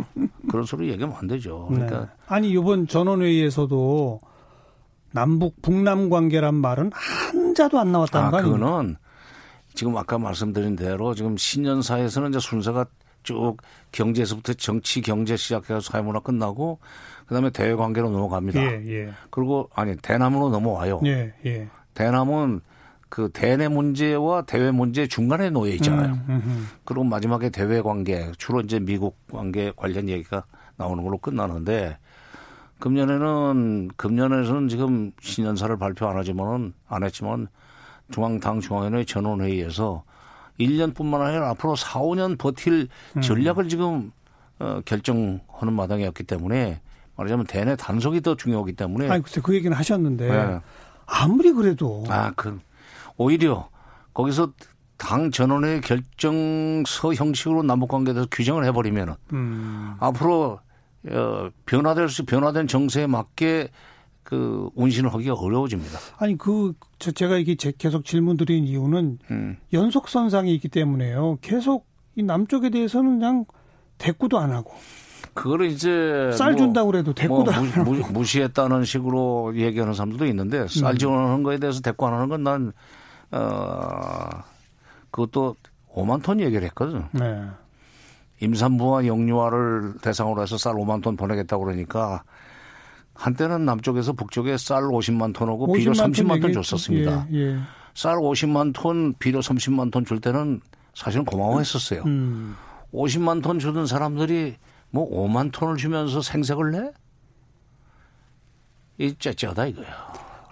그런 0.48 0.64
소리 0.64 0.88
얘기하면 0.90 1.16
안 1.16 1.26
되죠. 1.26 1.66
그러니까 1.70 2.00
네. 2.00 2.06
아니 2.26 2.50
이번 2.50 2.86
전원회의에서도 2.88 4.20
남북 5.16 5.62
북남 5.62 6.10
관계란 6.10 6.54
말은 6.54 6.90
한자도 6.92 7.80
안 7.80 7.90
나왔다는 7.90 8.28
아, 8.28 8.30
거 8.30 8.36
아닙니까? 8.36 8.58
그거는 8.58 8.96
지금 9.72 9.96
아까 9.96 10.18
말씀드린 10.18 10.76
대로 10.76 11.14
지금 11.14 11.38
신년사에서는 11.38 12.28
이제 12.28 12.38
순서가 12.38 12.84
쭉 13.22 13.56
경제에서부터 13.92 14.52
정치 14.52 15.00
경제 15.00 15.36
시작해서 15.36 15.80
사회문화 15.80 16.20
끝나고 16.20 16.80
그다음에 17.26 17.48
대외 17.48 17.74
관계로 17.74 18.10
넘어갑니다. 18.10 18.60
예, 18.60 18.82
예. 18.86 19.12
그리고 19.30 19.70
아니 19.74 19.96
대남으로 19.96 20.50
넘어와요. 20.50 21.00
예, 21.06 21.32
예. 21.46 21.66
대남은 21.94 22.60
그 23.08 23.30
대내 23.32 23.68
문제와 23.68 24.42
대외 24.42 24.70
문제 24.70 25.06
중간에 25.06 25.48
놓여 25.48 25.72
있잖아요. 25.72 26.12
음, 26.12 26.24
음, 26.28 26.42
음. 26.44 26.68
그리고 26.84 27.04
마지막에 27.04 27.48
대외 27.48 27.80
관계 27.80 28.30
주로 28.36 28.60
이제 28.60 28.78
미국 28.78 29.16
관계 29.32 29.72
관련 29.74 30.10
얘기가 30.10 30.44
나오는 30.76 31.02
걸로 31.02 31.16
끝나는데 31.16 31.96
금년에는 32.78 33.90
금년에서는 33.96 34.68
지금 34.68 35.12
신년사를 35.20 35.76
발표 35.78 36.06
안 36.06 36.16
하지만은 36.16 36.74
안 36.88 37.02
했지만 37.02 37.48
중앙당 38.10 38.60
중앙위원회 38.60 39.04
전원회의에서 39.04 40.04
1년뿐만 40.60 41.20
아니라 41.20 41.50
앞으로 41.50 41.76
4, 41.76 42.00
5년 42.00 42.38
버틸 42.38 42.88
전략을 43.22 43.68
지금 43.68 44.12
어, 44.58 44.80
결정하는 44.84 45.72
마당이었기 45.72 46.24
때문에 46.24 46.80
말하자면 47.16 47.46
대내 47.46 47.76
단속이 47.76 48.20
더 48.20 48.36
중요하기 48.36 48.74
때문에. 48.74 49.08
아니 49.08 49.22
글쎄 49.22 49.40
그 49.42 49.54
얘기는 49.54 49.74
하셨는데 49.74 50.28
네. 50.28 50.60
아무리 51.06 51.52
그래도 51.52 52.04
아, 52.08 52.32
그 52.36 52.58
오히려 53.16 53.68
거기서 54.14 54.52
당 54.96 55.30
전원의 55.30 55.82
결정서 55.82 57.14
형식으로 57.14 57.62
남북 57.62 57.88
관계에 57.88 58.14
대해서 58.14 58.28
규정을 58.30 58.64
해버리면은 58.64 59.14
음, 59.32 59.94
앞으로 60.00 60.60
어, 61.10 61.50
변화될 61.66 62.08
수 62.08 62.24
변화된 62.24 62.66
정세에 62.66 63.06
맞게 63.06 63.68
그 64.22 64.70
운신을 64.74 65.12
하기가 65.14 65.34
어려워집니다. 65.34 65.98
아니 66.18 66.36
그 66.36 66.72
저, 66.98 67.12
제가 67.12 67.36
이게 67.36 67.54
제- 67.54 67.72
계속 67.76 68.04
질문 68.04 68.36
드린 68.36 68.64
이유는 68.64 69.18
음. 69.30 69.56
연속 69.72 70.08
선상이 70.08 70.52
있기 70.56 70.68
때문에요. 70.68 71.38
계속 71.42 71.86
이 72.16 72.22
남쪽에 72.22 72.70
대해서는 72.70 73.18
그냥 73.20 73.44
대꾸도 73.98 74.38
안 74.38 74.50
하고 74.52 74.72
그거를 75.34 75.66
이제 75.66 76.30
쌀 76.32 76.52
뭐, 76.52 76.56
준다고 76.58 76.90
그래도 76.90 77.06
뭐 77.06 77.14
대꾸도 77.14 77.52
안 77.52 77.64
하고 77.68 77.92
무, 78.12 78.24
시했다는 78.24 78.84
식으로 78.84 79.54
얘기하는 79.56 79.94
사람들도 79.94 80.26
있는데 80.26 80.66
쌀 80.68 80.92
음. 80.94 80.98
지원하는 80.98 81.42
거에 81.42 81.58
대해서 81.58 81.80
대꾸 81.80 82.06
안 82.06 82.14
하는 82.14 82.28
건 82.28 82.42
난 82.42 82.72
어, 83.30 84.28
그것도 85.10 85.56
5만 85.92 86.22
톤 86.22 86.40
얘기를 86.40 86.64
했거든. 86.66 87.04
네. 87.12 87.46
임산부와 88.40 89.06
영유아를 89.06 89.94
대상으로 90.02 90.42
해서 90.42 90.58
쌀 90.58 90.74
5만 90.74 91.02
톤 91.02 91.16
보내겠다고 91.16 91.64
그러니까 91.64 92.22
한때는 93.14 93.64
남쪽에서 93.64 94.12
북쪽에 94.12 94.56
쌀 94.58 94.82
50만 94.82 95.34
톤하고 95.34 95.72
비료 95.72 95.92
50만 95.92 95.96
톤 95.96 96.12
30만 96.12 96.42
톤. 96.42 96.52
줬었습니다. 96.52 97.26
예, 97.32 97.38
예. 97.38 97.58
쌀 97.94 98.16
50만 98.16 98.72
톤, 98.74 99.14
비료 99.18 99.40
30만 99.40 99.90
ton 99.90 100.04
줄 100.04 100.20
때는 100.20 100.60
사실은 100.94 101.24
고마워했었어요. 101.24 102.02
음. 102.04 102.56
50만 102.92 103.42
톤 103.42 103.58
주던 103.58 103.86
사람들이 103.86 104.56
뭐 104.90 105.08
5만 105.10 105.50
톤을 105.52 105.76
주면서 105.76 106.20
생색을 106.20 106.72
내? 106.72 106.90
이 108.98 109.14
째째하다 109.18 109.66
이거야. 109.66 109.86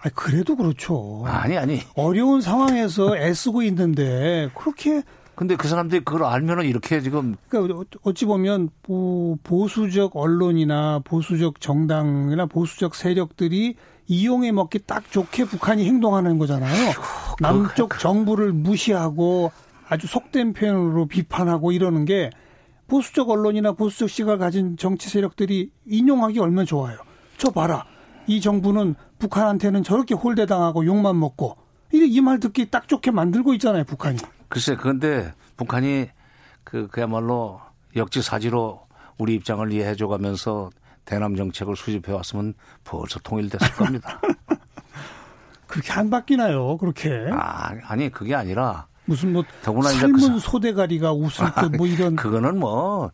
아 0.02 0.08
그래도 0.14 0.56
그렇죠. 0.56 1.22
아니 1.26 1.56
아니. 1.56 1.80
어려운 1.96 2.40
상황에서 2.40 3.16
애쓰고 3.16 3.62
있는데 3.62 4.50
그렇게 4.54 5.02
근데 5.34 5.56
그 5.56 5.66
사람들이 5.68 6.04
그걸 6.04 6.24
알면은 6.24 6.64
이렇게 6.64 7.00
지금 7.00 7.36
그러니까 7.48 7.82
어찌 8.02 8.24
보면 8.24 8.70
보- 8.82 9.36
보수적 9.42 10.16
언론이나 10.16 11.00
보수적 11.04 11.60
정당이나 11.60 12.46
보수적 12.46 12.94
세력들이 12.94 13.74
이용해 14.06 14.52
먹기 14.52 14.80
딱 14.86 15.10
좋게 15.10 15.44
북한이 15.46 15.84
행동하는 15.86 16.38
거잖아요. 16.38 16.92
남쪽 17.40 17.98
정부를 17.98 18.52
무시하고 18.52 19.50
아주 19.88 20.06
속된 20.06 20.52
표현으로 20.52 21.06
비판하고 21.06 21.72
이러는 21.72 22.04
게 22.04 22.30
보수적 22.86 23.30
언론이나 23.30 23.72
보수적 23.72 24.10
시각을 24.10 24.38
가진 24.38 24.76
정치 24.76 25.08
세력들이 25.08 25.70
인용하기 25.86 26.38
얼마나 26.38 26.64
좋아요. 26.64 26.98
저 27.38 27.50
봐라. 27.50 27.84
이 28.26 28.40
정부는 28.40 28.94
북한한테는 29.18 29.82
저렇게 29.82 30.14
홀대당하고 30.14 30.84
욕만 30.86 31.18
먹고 31.18 31.56
이 31.92 32.20
말 32.20 32.40
듣기 32.40 32.70
딱 32.70 32.88
좋게 32.88 33.10
만들고 33.10 33.54
있잖아요, 33.54 33.84
북한이. 33.84 34.18
글쎄 34.54 34.76
그런데 34.76 35.32
북한이 35.56 36.08
그 36.62 36.86
그야말로 36.86 37.60
역지사지로 37.96 38.86
우리 39.18 39.34
입장을 39.34 39.70
이해해 39.72 39.96
줘 39.96 40.06
가면서 40.06 40.70
대남 41.04 41.34
정책을 41.36 41.76
수집해 41.76 42.12
왔으면 42.12 42.54
벌써 42.84 43.18
통일됐을 43.18 43.72
겁니다. 43.74 44.20
그렇게 45.66 45.92
안 45.92 46.08
바뀌나요, 46.08 46.76
그렇게. 46.78 47.26
아, 47.32 47.74
아니 47.84 48.08
그게 48.10 48.34
아니라 48.34 48.86
무슨 49.06 49.32
뭐 49.32 49.42
더구나 49.62 49.88
삶은 49.90 50.12
그 50.14 50.20
사- 50.20 50.38
소대가리가 50.38 51.12
웃을 51.12 51.46
듯뭐 51.72 51.86
이런 51.88 52.14
그거는 52.16 52.58
뭐 52.58 53.10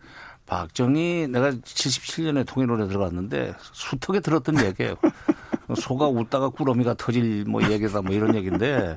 박정희 0.47 1.29
내가 1.31 1.51
77년에 1.53 2.47
통일원에 2.47 2.87
들어갔는데 2.87 3.55
수턱에 3.73 4.21
들었던 4.21 4.63
얘기예요. 4.65 4.95
소가 5.77 6.09
웃다가 6.09 6.51
꾸러미가 6.51 6.95
터질 6.95 7.45
뭐 7.45 7.63
얘기다 7.63 8.03
뭐 8.03 8.15
이런 8.15 8.35
얘기인데 8.35 8.97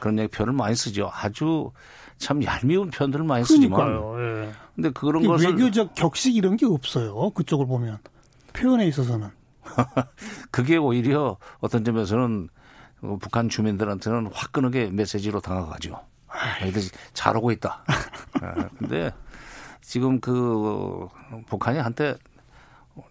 그런 0.00 0.18
얘기 0.18 0.28
표현을 0.28 0.52
많이 0.54 0.74
쓰죠. 0.74 1.10
아주 1.12 1.70
참 2.18 2.44
얄미운 2.44 2.90
표현들을 2.90 3.24
많이 3.24 3.44
쓰지만 3.44 3.80
그러니까요. 3.80 4.44
예. 4.46 4.52
근데 4.74 4.90
그런 4.90 5.24
이 5.24 5.26
것을 5.26 5.50
외교적 5.50 5.94
격식 5.94 6.36
이런 6.36 6.56
게 6.56 6.66
없어요. 6.66 7.30
그쪽을 7.30 7.66
보면 7.66 7.98
표현에 8.52 8.86
있어서는 8.86 9.28
그게 10.50 10.76
오히려 10.76 11.36
어떤 11.60 11.84
점에서는 11.84 12.48
어, 13.02 13.18
북한 13.20 13.48
주민들한테는 13.48 14.30
화끈하게 14.32 14.90
메시지로 14.90 15.40
다가가죠. 15.40 16.00
얘들 16.62 16.82
잘하고 17.12 17.50
있다. 17.50 17.84
아, 18.40 18.68
근데 18.78 19.10
지금 19.80 20.20
그 20.20 21.08
북한이 21.46 21.78
한때 21.78 22.16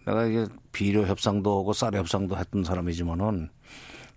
내가 0.06 0.24
이게 0.24 0.46
비료 0.72 1.06
협상도 1.06 1.58
하고 1.60 1.72
쌀 1.72 1.94
협상도 1.94 2.36
했던 2.36 2.64
사람이지만은 2.64 3.48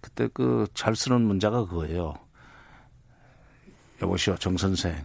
그때 0.02 0.28
그 0.34 0.68
잘 0.74 0.96
쓰는 0.96 1.22
문자가 1.22 1.66
그거예요. 1.66 2.14
여보시오 4.02 4.36
정 4.36 4.58
선생 4.58 4.96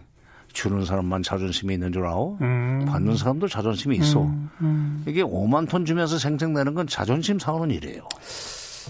주는 0.51 0.83
사람만 0.83 1.23
자존심이 1.23 1.75
있는 1.75 1.91
줄 1.93 2.05
아오? 2.05 2.37
음. 2.41 2.85
받는 2.87 3.15
사람도 3.15 3.47
자존심이 3.47 3.95
있어. 3.97 4.23
음, 4.23 4.49
음. 4.61 5.03
이게 5.07 5.21
5만 5.23 5.69
톤 5.69 5.85
주면서 5.85 6.17
생색내는 6.17 6.73
건 6.73 6.87
자존심 6.87 7.37
상하는 7.39 7.71
일이에요. 7.75 8.07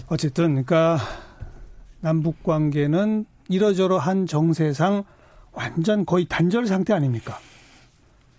어쨌든 0.08 0.64
그러니까 0.64 0.98
남북 2.00 2.42
관계는 2.42 3.26
이러저러한 3.48 4.26
정세상 4.26 5.04
완전 5.52 6.06
거의 6.06 6.24
단절 6.26 6.66
상태 6.66 6.94
아닙니까? 6.94 7.38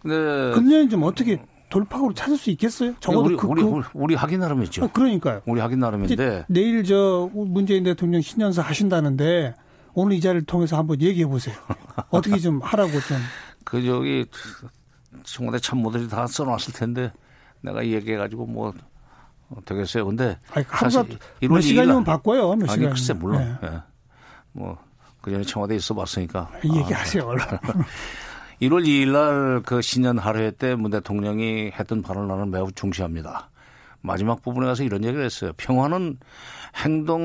근데 0.01 0.55
금년에 0.55 0.89
좀 0.89 1.03
어떻게 1.03 1.39
돌파구를 1.71 2.13
찾을 2.13 2.37
수 2.37 2.51
있겠어요? 2.51 2.93
적어도 2.99 3.21
우리, 3.25 3.35
그, 3.37 3.47
우리, 3.47 3.61
그- 3.63 3.67
우리, 3.69 3.83
우리 3.93 4.15
하기 4.15 4.37
나름이죠. 4.37 4.83
아, 4.83 4.87
그러니까요. 4.87 5.41
우리 5.45 5.59
하기 5.61 5.77
나름인데 5.77 6.45
내일 6.47 6.83
저 6.83 7.29
문재인 7.33 7.83
대통령 7.83 8.21
신년사 8.21 8.61
하신다는데 8.61 9.55
오늘 9.93 10.15
이 10.15 10.21
자리를 10.21 10.45
통해서 10.45 10.77
한번 10.77 11.01
얘기해 11.01 11.25
보세요. 11.25 11.55
어떻게 12.11 12.37
좀 12.37 12.61
하라고 12.61 12.91
좀. 12.91 13.17
그 13.63 13.83
저기 13.83 14.25
청와대 15.23 15.59
참모들이 15.59 16.07
다 16.09 16.27
써놨을 16.27 16.73
텐데 16.73 17.11
내가 17.61 17.85
얘기해가지고 17.85 18.45
뭐 18.45 18.73
어, 19.49 19.55
되겠어요. 19.65 20.05
근데 20.05 20.37
아니, 20.51 20.65
사실 20.69 21.03
몇 21.41 21.61
시간이면 21.61 22.03
바꿔요. 22.03 22.55
몇 22.55 22.69
아니 22.69 22.79
시간. 22.79 22.89
글쎄 22.93 23.13
물론 23.13 23.57
네. 23.61 23.67
예. 23.67 23.81
뭐 24.51 24.77
그전에 25.21 25.43
청와대 25.43 25.73
에 25.75 25.77
있어봤으니까 25.77 26.51
얘기하세요. 26.63 27.23
얼른. 27.23 27.45
1월 28.61 28.85
2일 28.85 29.11
날 29.11 29.61
그 29.65 29.81
신년 29.81 30.17
하루회 30.19 30.51
때 30.51 30.75
문 30.75 30.91
대통령이 30.91 31.71
했던 31.77 32.01
발언을 32.01 32.27
나는 32.27 32.51
매우 32.51 32.71
중시합니다. 32.71 33.49
마지막 34.01 34.41
부분에 34.41 34.65
가서 34.67 34.83
이런 34.83 35.03
얘기를 35.03 35.23
했어요. 35.25 35.51
평화는 35.57 36.19
행동 36.83 37.21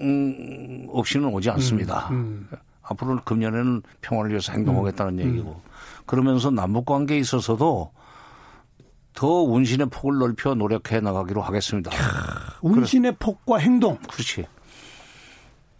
음, 0.00 0.86
없이는 0.88 1.28
오지 1.28 1.50
않습니다. 1.50 2.08
음. 2.10 2.48
앞으로 2.82 3.20
금년에는 3.24 3.82
평화를 4.00 4.30
위해서 4.30 4.52
행동하겠다는 4.52 5.20
얘기고 5.20 5.60
그러면서 6.06 6.50
남북 6.50 6.86
관계에 6.86 7.18
있어서도 7.18 7.92
더 9.14 9.26
운신의 9.28 9.88
폭을 9.90 10.18
넓혀 10.18 10.54
노력해 10.54 11.00
나가기로 11.00 11.42
하겠습니다. 11.42 11.90
운신의 12.62 13.16
폭과 13.18 13.58
행동 13.58 13.96
그렇지. 14.10 14.46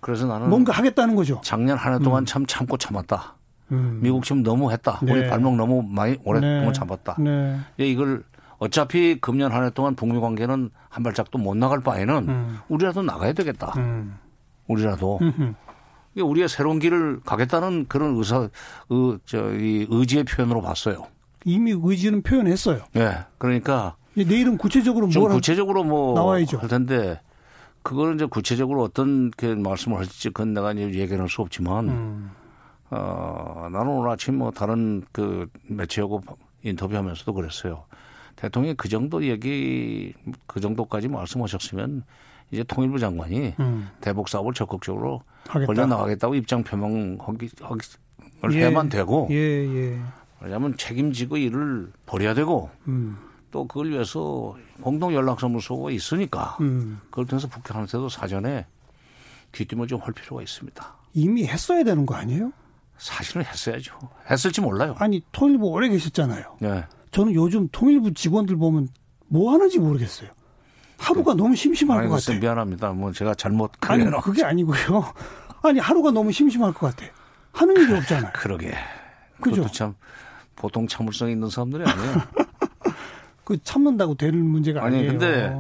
그래서 0.01 0.27
나는 0.27 0.49
뭔가 0.49 0.73
하겠다는 0.73 1.15
거죠. 1.17 1.41
작년 1.45 1.77
한 1.77 1.95
해 1.95 1.99
동안 1.99 2.25
참 2.27 2.47
참고 2.47 2.77
참았다. 2.77 3.37
음. 3.73 4.01
미국 4.03 4.25
지금 4.25 4.43
너무 4.43 4.71
했다. 4.73 4.99
네. 5.03 5.13
우리 5.13 5.29
발목 5.29 5.57
너무 5.57 5.83
많이 5.83 6.19
오랫동안 6.25 6.67
네. 6.67 6.73
잡았다. 6.73 7.17
네. 7.19 7.59
예, 7.81 7.87
이걸 7.87 8.25
어차피 8.59 9.19
금년 9.21 9.53
한 9.53 9.65
해 9.65 9.71
동안 9.71 9.95
북미 9.95 10.19
관계는 10.21 10.71
한 10.89 11.03
발짝도 11.03 11.39
못 11.39 11.57
나갈 11.57 11.81
바에는 11.81 12.29
음. 12.29 12.59
우리라도 12.69 13.03
나가야 13.03 13.33
되겠다. 13.33 13.73
음. 13.77 14.17
우리라도. 14.67 15.19
음흠. 15.23 15.55
우리의 16.21 16.49
새로운 16.49 16.79
길을 16.81 17.21
가겠다는 17.25 17.87
그런 17.89 18.17
의사, 18.17 18.49
의, 18.91 19.19
저, 19.25 19.53
이 19.55 19.87
의지의 19.89 20.25
표현으로 20.25 20.61
봤어요. 20.61 21.07
이미 21.45 21.73
의지는 21.81 22.23
표현했어요. 22.23 22.81
예. 22.97 23.19
그러니까. 23.39 23.97
내일은 24.17 24.59
구체적으로 24.59 25.07
뭘 25.07 25.31
구체적으로 25.33 25.85
뭐 25.85 26.15
나와야죠. 26.15 26.59
할 26.59 26.69
텐데 26.69 27.21
그거는 27.83 28.17
이제 28.17 28.27
구체적으로 28.27 28.83
어떤 28.83 29.31
그 29.37 29.47
말씀을 29.47 29.99
할지 29.99 30.29
그건 30.29 30.53
내가 30.53 30.73
이제 30.73 30.91
얘기할 31.01 31.29
수 31.29 31.41
없지만 31.43 31.89
음. 31.89 32.31
어, 32.90 33.68
나는 33.70 33.92
오늘 33.92 34.11
아침 34.11 34.38
뭐 34.38 34.50
다른 34.50 35.03
그 35.12 35.48
매체하고 35.62 36.22
인터뷰하면서도 36.62 37.33
그랬어요. 37.33 37.85
대통령이 38.37 38.74
그 38.76 38.88
정도 38.88 39.24
얘기 39.24 40.14
그 40.46 40.61
정도까지 40.61 41.09
말씀하셨으면 41.09 42.05
이제 42.50 42.64
통일부 42.64 42.98
장관이 42.98 43.55
음. 43.61 43.88
대북 44.00 44.29
사업을 44.29 44.55
적극적으로 44.55 45.22
벌려 45.44 45.87
나가겠다고 45.87 46.35
입장 46.35 46.64
표명하기 46.64 47.50
하기, 47.61 47.88
예. 48.53 48.59
해야만 48.59 48.88
되고 48.88 49.29
예, 49.31 49.37
예. 49.37 50.00
왜냐하면 50.40 50.76
책임지고 50.76 51.37
일을 51.37 51.92
벌여야 52.07 52.35
되고 52.35 52.70
음. 52.88 53.18
또 53.50 53.66
그걸 53.66 53.90
위해서 53.90 54.57
공동 54.81 55.14
연락사무소가 55.14 55.90
있으니까 55.90 56.57
음. 56.61 57.00
그걸 57.11 57.26
통해서 57.26 57.46
북한한테도 57.48 58.09
사전에 58.09 58.66
귀띔을 59.53 59.87
좀 59.87 60.00
할 60.00 60.12
필요가 60.12 60.42
있습니다. 60.42 60.94
이미 61.14 61.46
했어야 61.46 61.85
되는 61.85 62.07
거 62.07 62.14
아니에요? 62.14 62.53
사실은 63.01 63.45
했어야죠. 63.45 63.99
했을지 64.31 64.61
몰라요. 64.61 64.95
아니 64.99 65.23
통일부 65.33 65.67
오래 65.69 65.89
계셨잖아요. 65.89 66.59
네. 66.61 66.85
저는 67.11 67.35
요즘 67.35 67.67
통일부 67.73 68.13
직원들 68.13 68.57
보면 68.57 68.89
뭐 69.27 69.53
하는지 69.53 69.79
모르겠어요. 69.79 70.29
하루가 70.99 71.33
그, 71.33 71.39
너무 71.39 71.57
심심할 71.57 72.09
것 72.09 72.17
같아요. 72.17 72.39
미안합니다. 72.39 72.93
뭐 72.93 73.11
제가 73.11 73.35
잘못 73.35 73.73
아니 73.81 74.05
그게 74.23 74.45
아니고요. 74.45 75.13
아니 75.63 75.81
하루가 75.81 76.11
너무 76.11 76.31
심심할 76.31 76.75
것 76.75 76.95
같아. 76.95 77.11
하는 77.53 77.75
일이 77.81 77.95
없잖아요. 77.95 78.33
그러게. 78.35 78.75
그죠? 79.41 79.67
참 79.73 79.95
보통 80.55 80.87
참을성 80.87 81.31
있는 81.31 81.49
사람들이 81.49 81.85
아니에요. 81.85 82.15
그 83.45 83.57
참는다고 83.65 84.15
되는 84.15 84.45
문제가 84.45 84.85
아니, 84.85 84.99
아니에요. 84.99 85.13
근데 85.13 85.55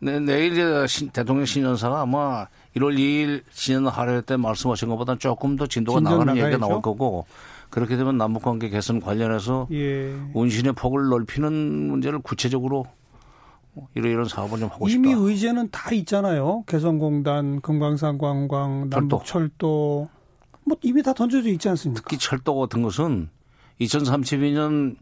내, 0.00 0.18
내일 0.18 0.86
대통령 1.12 1.44
신년사가 1.44 2.00
아마 2.00 2.46
1월 2.76 2.96
2일 2.96 3.42
신년 3.50 3.86
하루 3.88 4.22
때 4.22 4.36
말씀하신 4.36 4.88
것보다 4.88 5.16
조금 5.16 5.56
더 5.56 5.66
진도가 5.66 6.00
나가는 6.00 6.26
나가야죠? 6.26 6.46
얘기가 6.46 6.66
나올 6.66 6.80
거고 6.80 7.26
그렇게 7.68 7.96
되면 7.96 8.16
남북관계 8.16 8.68
개선 8.68 9.00
관련해서 9.00 9.68
예. 9.72 10.14
운신의 10.34 10.74
폭을 10.74 11.08
넓히는 11.08 11.52
문제를 11.52 12.20
구체적으로 12.20 12.86
이런 13.94 14.10
이런 14.10 14.24
사업을 14.26 14.58
좀 14.58 14.68
하고 14.68 14.88
이미 14.88 15.08
싶다. 15.08 15.10
이미 15.10 15.30
의제는 15.30 15.70
다 15.70 15.92
있잖아요. 15.92 16.64
개성공단, 16.66 17.60
금강산 17.60 18.18
관광, 18.18 18.88
남북철도 18.90 20.08
뭐 20.64 20.76
이미 20.82 21.02
다 21.02 21.12
던져져 21.12 21.48
있지 21.50 21.68
않습니까? 21.68 22.02
특히 22.02 22.18
철도 22.18 22.58
같은 22.58 22.82
것은 22.82 23.28
2032년 23.80 24.96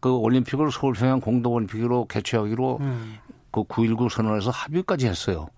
그 0.00 0.10
올림픽을 0.10 0.70
서울 0.72 0.94
평양 0.94 1.20
공동 1.20 1.54
올림픽으로 1.54 2.06
개최하기로 2.06 2.78
음. 2.80 3.14
그9.19 3.52 4.08
선언에서 4.08 4.50
합의까지 4.50 5.06
했어요. 5.06 5.48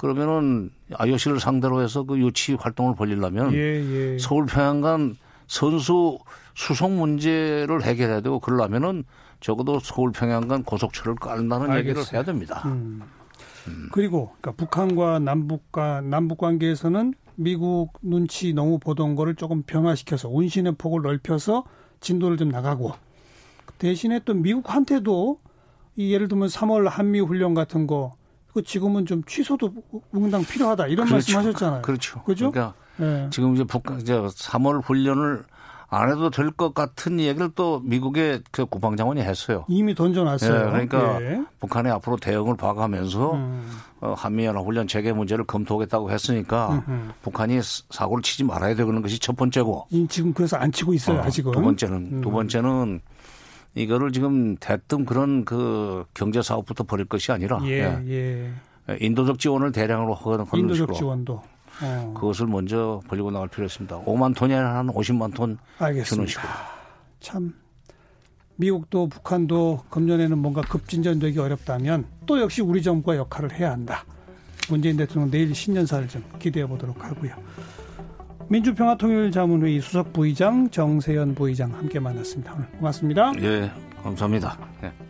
그러면은 0.00 0.70
IOC를 0.94 1.40
상대로 1.40 1.82
해서 1.82 2.04
그 2.04 2.18
유치 2.18 2.54
활동을 2.54 2.94
벌리려면 2.94 3.52
예, 3.52 3.58
예. 3.58 4.18
서울 4.18 4.46
평양 4.46 4.80
간 4.80 5.18
선수 5.46 6.18
수송 6.54 6.98
문제를 6.98 7.82
해결해야 7.82 8.22
되고 8.22 8.40
그러려면은 8.40 9.04
적어도 9.40 9.78
서울 9.78 10.10
평양 10.10 10.48
간 10.48 10.62
고속철을 10.62 11.16
알겠어요. 11.20 11.78
얘기를 11.78 12.02
해야 12.14 12.22
됩니다. 12.22 12.62
음. 12.64 13.02
음. 13.68 13.90
그리고 13.92 14.34
그러니까 14.40 14.64
북한과 14.64 15.18
남북과 15.18 16.00
남북 16.00 16.38
관계에서는 16.38 17.12
미국 17.34 17.92
눈치 18.00 18.54
너무 18.54 18.78
보던 18.78 19.16
거를 19.16 19.34
조금 19.34 19.62
변화시켜서 19.64 20.30
운신의 20.30 20.76
폭을 20.78 21.02
넓혀서 21.02 21.64
진도를 22.00 22.38
좀 22.38 22.48
나가고 22.48 22.92
대신에 23.76 24.20
또 24.24 24.32
미국한테도 24.32 25.36
이 25.96 26.14
예를 26.14 26.28
들면 26.28 26.48
3월 26.48 26.88
한미 26.88 27.20
훈련 27.20 27.52
같은 27.52 27.86
거 27.86 28.14
그 28.52 28.62
지금은 28.62 29.06
좀 29.06 29.22
취소도 29.24 29.72
응당 30.14 30.44
필요하다 30.44 30.86
이런 30.88 31.06
그렇죠. 31.06 31.34
말씀하셨잖아요. 31.34 31.82
그렇죠. 31.82 32.22
그죠? 32.24 32.50
그러니까 32.50 32.74
네. 32.96 33.28
지금 33.30 33.54
이제 33.54 33.64
북한 33.64 34.00
이제 34.00 34.14
3월 34.14 34.82
훈련을 34.84 35.44
안 35.92 36.08
해도 36.08 36.30
될 36.30 36.52
것 36.52 36.72
같은 36.72 37.18
얘기를 37.18 37.50
또 37.56 37.80
미국의 37.80 38.42
그 38.52 38.64
국방장관이 38.64 39.22
했어요. 39.22 39.64
이미 39.68 39.92
던져놨어요. 39.94 40.54
예, 40.54 40.70
그러니까 40.70 41.20
예. 41.20 41.42
북한이 41.58 41.90
앞으로 41.90 42.16
대응을 42.16 42.56
봐가면서 42.56 43.32
음. 43.32 43.68
어, 44.00 44.14
한미연합 44.16 44.64
훈련 44.64 44.86
재개 44.86 45.12
문제를 45.12 45.44
검토하겠다고 45.46 46.12
했으니까 46.12 46.84
음흠. 46.86 47.10
북한이 47.22 47.58
사고를 47.90 48.22
치지 48.22 48.44
말아야 48.44 48.76
되는 48.76 49.02
것이 49.02 49.18
첫 49.18 49.36
번째고. 49.36 49.88
지금 50.08 50.32
그래서 50.32 50.56
안 50.58 50.70
치고 50.70 50.94
있어요, 50.94 51.18
어, 51.18 51.22
아직은. 51.22 51.50
두 51.52 51.60
번째는 51.60 51.96
음. 51.96 52.20
두 52.20 52.30
번째는 52.30 53.00
이거를 53.74 54.12
지금 54.12 54.56
대뜸 54.56 55.04
그런 55.04 55.44
그 55.44 56.04
경제 56.14 56.42
사업부터 56.42 56.84
벌일 56.84 57.04
것이 57.06 57.32
아니라 57.32 57.60
예, 57.64 58.00
예. 58.06 58.52
예. 58.88 58.96
인도적 59.00 59.38
지원을 59.38 59.72
대량으로 59.72 60.14
하는 60.14 60.44
인도적 60.52 60.76
식으로 60.76 60.94
지원도 60.94 61.42
어. 61.82 62.14
그것을 62.14 62.46
먼저 62.46 63.00
벌리고 63.08 63.30
나갈 63.30 63.48
필요 63.48 63.64
있습니다. 63.66 64.04
5만 64.04 64.36
톤이 64.36 64.52
아니라 64.52 64.76
한 64.76 64.88
50만 64.88 65.34
톤 65.34 65.58
알겠습니다. 65.78 66.04
주는 66.04 66.26
식으로. 66.26 66.48
참 67.20 67.54
미국도 68.56 69.08
북한도 69.08 69.84
금년에는 69.88 70.36
뭔가 70.36 70.60
급진전되기 70.62 71.38
어렵다면 71.38 72.04
또 72.26 72.40
역시 72.40 72.60
우리 72.60 72.82
정부가 72.82 73.16
역할을 73.16 73.52
해야 73.52 73.70
한다. 73.70 74.04
문재인 74.68 74.96
대통령 74.96 75.30
내일 75.30 75.54
신년사를 75.54 76.08
좀 76.08 76.22
기대해 76.38 76.66
보도록 76.66 77.02
하고요. 77.02 77.32
민주평화통일자문회의 78.50 79.80
수석 79.80 80.12
부의장 80.12 80.68
정세현 80.70 81.36
부의장 81.36 81.72
함께 81.72 82.00
만났습니다. 82.00 82.52
오늘 82.54 82.66
고맙습니다. 82.72 83.32
예, 83.40 83.70
감사합니다. 84.02 84.58
예. 84.82 85.09